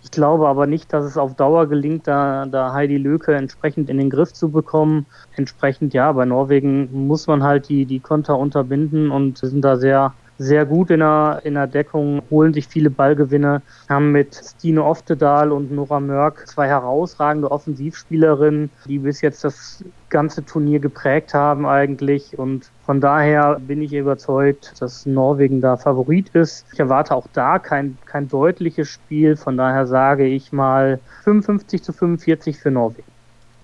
Ich 0.04 0.10
glaube 0.10 0.48
aber 0.48 0.66
nicht, 0.66 0.92
dass 0.92 1.06
es 1.06 1.16
auf 1.16 1.34
Dauer 1.34 1.66
gelingt, 1.66 2.06
da, 2.06 2.44
da 2.44 2.74
Heidi 2.74 2.98
Löke 2.98 3.34
entsprechend 3.34 3.88
in 3.88 3.96
den 3.96 4.10
Griff 4.10 4.34
zu 4.34 4.50
bekommen. 4.50 5.06
Entsprechend, 5.34 5.94
ja, 5.94 6.12
bei 6.12 6.26
Norwegen 6.26 7.06
muss 7.06 7.26
man 7.26 7.42
halt 7.42 7.70
die, 7.70 7.86
die 7.86 8.00
Konter 8.00 8.38
unterbinden 8.38 9.10
und 9.10 9.38
sind 9.38 9.62
da 9.62 9.76
sehr 9.76 10.12
sehr 10.38 10.66
gut 10.66 10.90
in 10.90 11.00
der, 11.00 11.40
in 11.44 11.54
der 11.54 11.66
Deckung, 11.66 12.22
holen 12.30 12.52
sich 12.52 12.66
viele 12.66 12.90
Ballgewinne, 12.90 13.62
haben 13.88 14.12
mit 14.12 14.34
Stine 14.34 14.84
Oftedal 14.84 15.52
und 15.52 15.70
Nora 15.70 16.00
Mörk 16.00 16.48
zwei 16.48 16.66
herausragende 16.66 17.50
Offensivspielerinnen, 17.50 18.70
die 18.86 18.98
bis 18.98 19.20
jetzt 19.20 19.44
das 19.44 19.84
ganze 20.10 20.44
Turnier 20.44 20.80
geprägt 20.80 21.34
haben 21.34 21.66
eigentlich. 21.66 22.38
Und 22.38 22.70
von 22.84 23.00
daher 23.00 23.60
bin 23.60 23.82
ich 23.82 23.92
überzeugt, 23.92 24.74
dass 24.80 25.06
Norwegen 25.06 25.60
da 25.60 25.76
Favorit 25.76 26.28
ist. 26.30 26.66
Ich 26.72 26.80
erwarte 26.80 27.14
auch 27.14 27.26
da 27.32 27.58
kein, 27.58 27.98
kein 28.06 28.28
deutliches 28.28 28.88
Spiel. 28.88 29.36
Von 29.36 29.56
daher 29.56 29.86
sage 29.86 30.26
ich 30.26 30.52
mal 30.52 31.00
55 31.24 31.82
zu 31.82 31.92
45 31.92 32.58
für 32.58 32.70
Norwegen. 32.70 33.08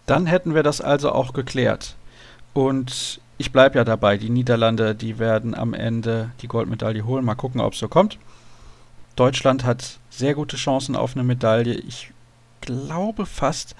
Dann 0.07 0.27
hätten 0.27 0.55
wir 0.55 0.63
das 0.63 0.81
also 0.81 1.13
auch 1.13 1.33
geklärt. 1.33 1.97
Und 2.53 3.21
ich 3.41 3.53
bleibe 3.53 3.79
ja 3.79 3.85
dabei, 3.85 4.19
die 4.19 4.29
Niederlande, 4.29 4.95
die 4.95 5.19
werden 5.19 5.55
am 5.55 5.73
Ende 5.73 6.31
die 6.43 6.47
Goldmedaille 6.47 7.07
holen. 7.07 7.25
Mal 7.25 7.37
gucken, 7.37 7.63
ob 7.63 7.73
es 7.73 7.79
so 7.79 7.89
kommt. 7.89 8.19
Deutschland 9.17 9.65
hat 9.65 9.99
sehr 10.11 10.35
gute 10.35 10.59
Chancen 10.59 10.95
auf 10.95 11.17
eine 11.17 11.25
Medaille. 11.25 11.73
Ich 11.73 12.13
glaube 12.61 13.25
fast, 13.25 13.75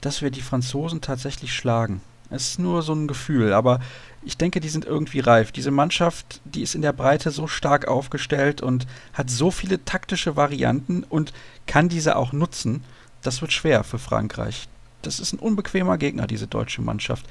dass 0.00 0.22
wir 0.22 0.30
die 0.30 0.42
Franzosen 0.42 1.00
tatsächlich 1.00 1.52
schlagen. 1.52 2.02
Es 2.30 2.50
ist 2.50 2.58
nur 2.60 2.82
so 2.82 2.92
ein 2.92 3.08
Gefühl, 3.08 3.52
aber 3.52 3.80
ich 4.22 4.36
denke, 4.36 4.60
die 4.60 4.68
sind 4.68 4.84
irgendwie 4.84 5.18
reif. 5.18 5.50
Diese 5.50 5.72
Mannschaft, 5.72 6.40
die 6.44 6.62
ist 6.62 6.76
in 6.76 6.82
der 6.82 6.92
Breite 6.92 7.32
so 7.32 7.48
stark 7.48 7.88
aufgestellt 7.88 8.60
und 8.60 8.86
hat 9.12 9.28
so 9.28 9.50
viele 9.50 9.84
taktische 9.84 10.36
Varianten 10.36 11.02
und 11.02 11.32
kann 11.66 11.88
diese 11.88 12.14
auch 12.14 12.30
nutzen. 12.32 12.84
Das 13.22 13.40
wird 13.40 13.52
schwer 13.52 13.82
für 13.82 13.98
Frankreich. 13.98 14.68
Das 15.02 15.18
ist 15.18 15.32
ein 15.32 15.40
unbequemer 15.40 15.98
Gegner, 15.98 16.28
diese 16.28 16.46
deutsche 16.46 16.80
Mannschaft. 16.80 17.26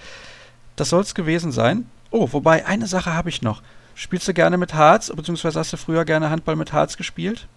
Das 0.79 0.91
soll 0.91 1.01
es 1.01 1.13
gewesen 1.13 1.51
sein. 1.51 1.87
Oh, 2.09 2.29
wobei, 2.31 2.65
eine 2.65 2.87
Sache 2.87 3.13
habe 3.13 3.27
ich 3.27 3.41
noch. 3.41 3.61
Spielst 3.95 4.29
du 4.29 4.33
gerne 4.33 4.57
mit 4.57 4.73
Harz, 4.73 5.11
beziehungsweise 5.13 5.59
hast 5.59 5.73
du 5.73 5.77
früher 5.77 6.05
gerne 6.05 6.29
Handball 6.29 6.55
mit 6.55 6.71
Harz 6.71 6.95
gespielt? 6.95 7.49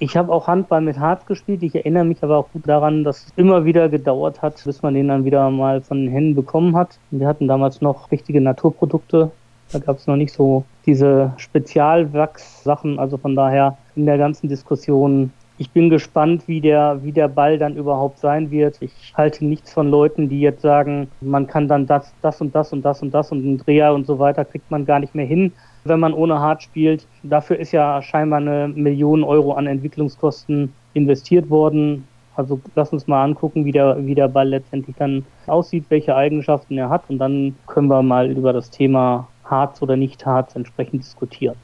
Ich 0.00 0.16
habe 0.16 0.32
auch 0.32 0.48
Handball 0.48 0.80
mit 0.80 0.98
Harz 0.98 1.24
gespielt. 1.24 1.62
Ich 1.62 1.76
erinnere 1.76 2.04
mich 2.04 2.20
aber 2.24 2.36
auch 2.36 2.48
gut 2.52 2.66
daran, 2.66 3.04
dass 3.04 3.26
es 3.26 3.32
immer 3.36 3.64
wieder 3.64 3.88
gedauert 3.88 4.42
hat, 4.42 4.60
bis 4.64 4.82
man 4.82 4.94
den 4.94 5.06
dann 5.06 5.24
wieder 5.24 5.48
mal 5.50 5.82
von 5.82 5.98
den 5.98 6.10
Händen 6.10 6.34
bekommen 6.34 6.74
hat. 6.74 6.98
Wir 7.12 7.28
hatten 7.28 7.46
damals 7.46 7.80
noch 7.80 8.10
richtige 8.10 8.40
Naturprodukte. 8.40 9.30
Da 9.70 9.78
gab 9.78 9.98
es 9.98 10.08
noch 10.08 10.16
nicht 10.16 10.34
so 10.34 10.64
diese 10.84 11.32
Spezialwachs-Sachen. 11.36 12.98
Also 12.98 13.18
von 13.18 13.36
daher 13.36 13.78
in 13.94 14.06
der 14.06 14.18
ganzen 14.18 14.48
Diskussion 14.48 15.30
ich 15.56 15.70
bin 15.70 15.88
gespannt, 15.88 16.48
wie 16.48 16.60
der, 16.60 16.98
wie 17.04 17.12
der 17.12 17.28
Ball 17.28 17.58
dann 17.58 17.76
überhaupt 17.76 18.18
sein 18.18 18.50
wird. 18.50 18.76
Ich 18.80 18.92
halte 19.16 19.44
nichts 19.44 19.72
von 19.72 19.88
Leuten, 19.88 20.28
die 20.28 20.40
jetzt 20.40 20.62
sagen, 20.62 21.08
man 21.20 21.46
kann 21.46 21.68
dann 21.68 21.86
das, 21.86 22.12
das 22.22 22.40
und 22.40 22.54
das 22.54 22.72
und 22.72 22.82
das 22.84 23.02
und 23.02 23.12
das 23.14 23.30
und 23.30 23.44
einen 23.44 23.58
Dreher 23.58 23.94
und 23.94 24.06
so 24.06 24.18
weiter 24.18 24.44
kriegt 24.44 24.70
man 24.70 24.84
gar 24.84 24.98
nicht 24.98 25.14
mehr 25.14 25.26
hin, 25.26 25.52
wenn 25.84 26.00
man 26.00 26.12
ohne 26.12 26.40
Hart 26.40 26.62
spielt. 26.62 27.06
Dafür 27.22 27.58
ist 27.58 27.72
ja 27.72 28.02
scheinbar 28.02 28.40
eine 28.40 28.68
Million 28.68 29.22
Euro 29.22 29.52
an 29.52 29.66
Entwicklungskosten 29.66 30.72
investiert 30.94 31.48
worden. 31.50 32.08
Also 32.36 32.60
lass 32.74 32.92
uns 32.92 33.06
mal 33.06 33.22
angucken, 33.22 33.64
wie 33.64 33.70
der, 33.70 34.04
wie 34.04 34.16
der 34.16 34.26
Ball 34.26 34.48
letztendlich 34.48 34.96
dann 34.96 35.24
aussieht, 35.46 35.84
welche 35.88 36.16
Eigenschaften 36.16 36.76
er 36.76 36.88
hat 36.88 37.04
und 37.08 37.18
dann 37.18 37.54
können 37.68 37.86
wir 37.86 38.02
mal 38.02 38.28
über 38.28 38.52
das 38.52 38.70
Thema 38.70 39.28
Harz 39.44 39.80
oder 39.82 39.96
nicht 39.96 40.26
Harz 40.26 40.56
entsprechend 40.56 41.04
diskutieren. 41.04 41.54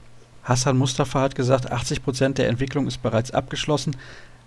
Hassan 0.42 0.78
Mustafa 0.78 1.20
hat 1.20 1.34
gesagt, 1.34 1.70
80 1.70 2.02
Prozent 2.02 2.38
der 2.38 2.48
Entwicklung 2.48 2.86
ist 2.86 3.02
bereits 3.02 3.30
abgeschlossen. 3.30 3.96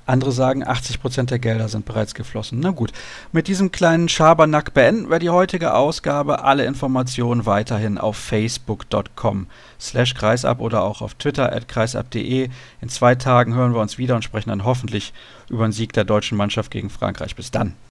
Andere 0.05 0.33
sagen, 0.33 0.67
80 0.67 1.01
Prozent 1.01 1.31
der 1.31 1.39
Gelder 1.39 1.69
sind 1.69 1.85
bereits 1.85 2.13
geflossen. 2.13 2.59
Na 2.59 2.71
gut, 2.71 2.91
mit 3.31 3.47
diesem 3.47 3.71
kleinen 3.71 4.09
Schabernack 4.09 4.73
beenden 4.73 5.09
wir 5.09 5.19
die 5.19 5.29
heutige 5.29 5.73
Ausgabe. 5.73 6.43
Alle 6.43 6.65
Informationen 6.65 7.45
weiterhin 7.45 7.97
auf 7.97 8.17
facebook.com 8.17 9.47
slash 9.79 10.13
kreisab 10.13 10.59
oder 10.59 10.83
auch 10.83 11.01
auf 11.01 11.13
twitter 11.13 11.53
at 11.53 11.69
kreisab.de. 11.69 12.49
In 12.81 12.89
zwei 12.89 13.15
Tagen 13.15 13.55
hören 13.55 13.73
wir 13.73 13.79
uns 13.79 13.97
wieder 13.97 14.15
und 14.15 14.23
sprechen 14.25 14.49
dann 14.49 14.65
hoffentlich 14.65 15.13
über 15.49 15.65
den 15.65 15.71
Sieg 15.71 15.93
der 15.93 16.03
deutschen 16.03 16.37
Mannschaft 16.37 16.69
gegen 16.69 16.89
Frankreich. 16.89 17.35
Bis 17.35 17.51
dann. 17.51 17.73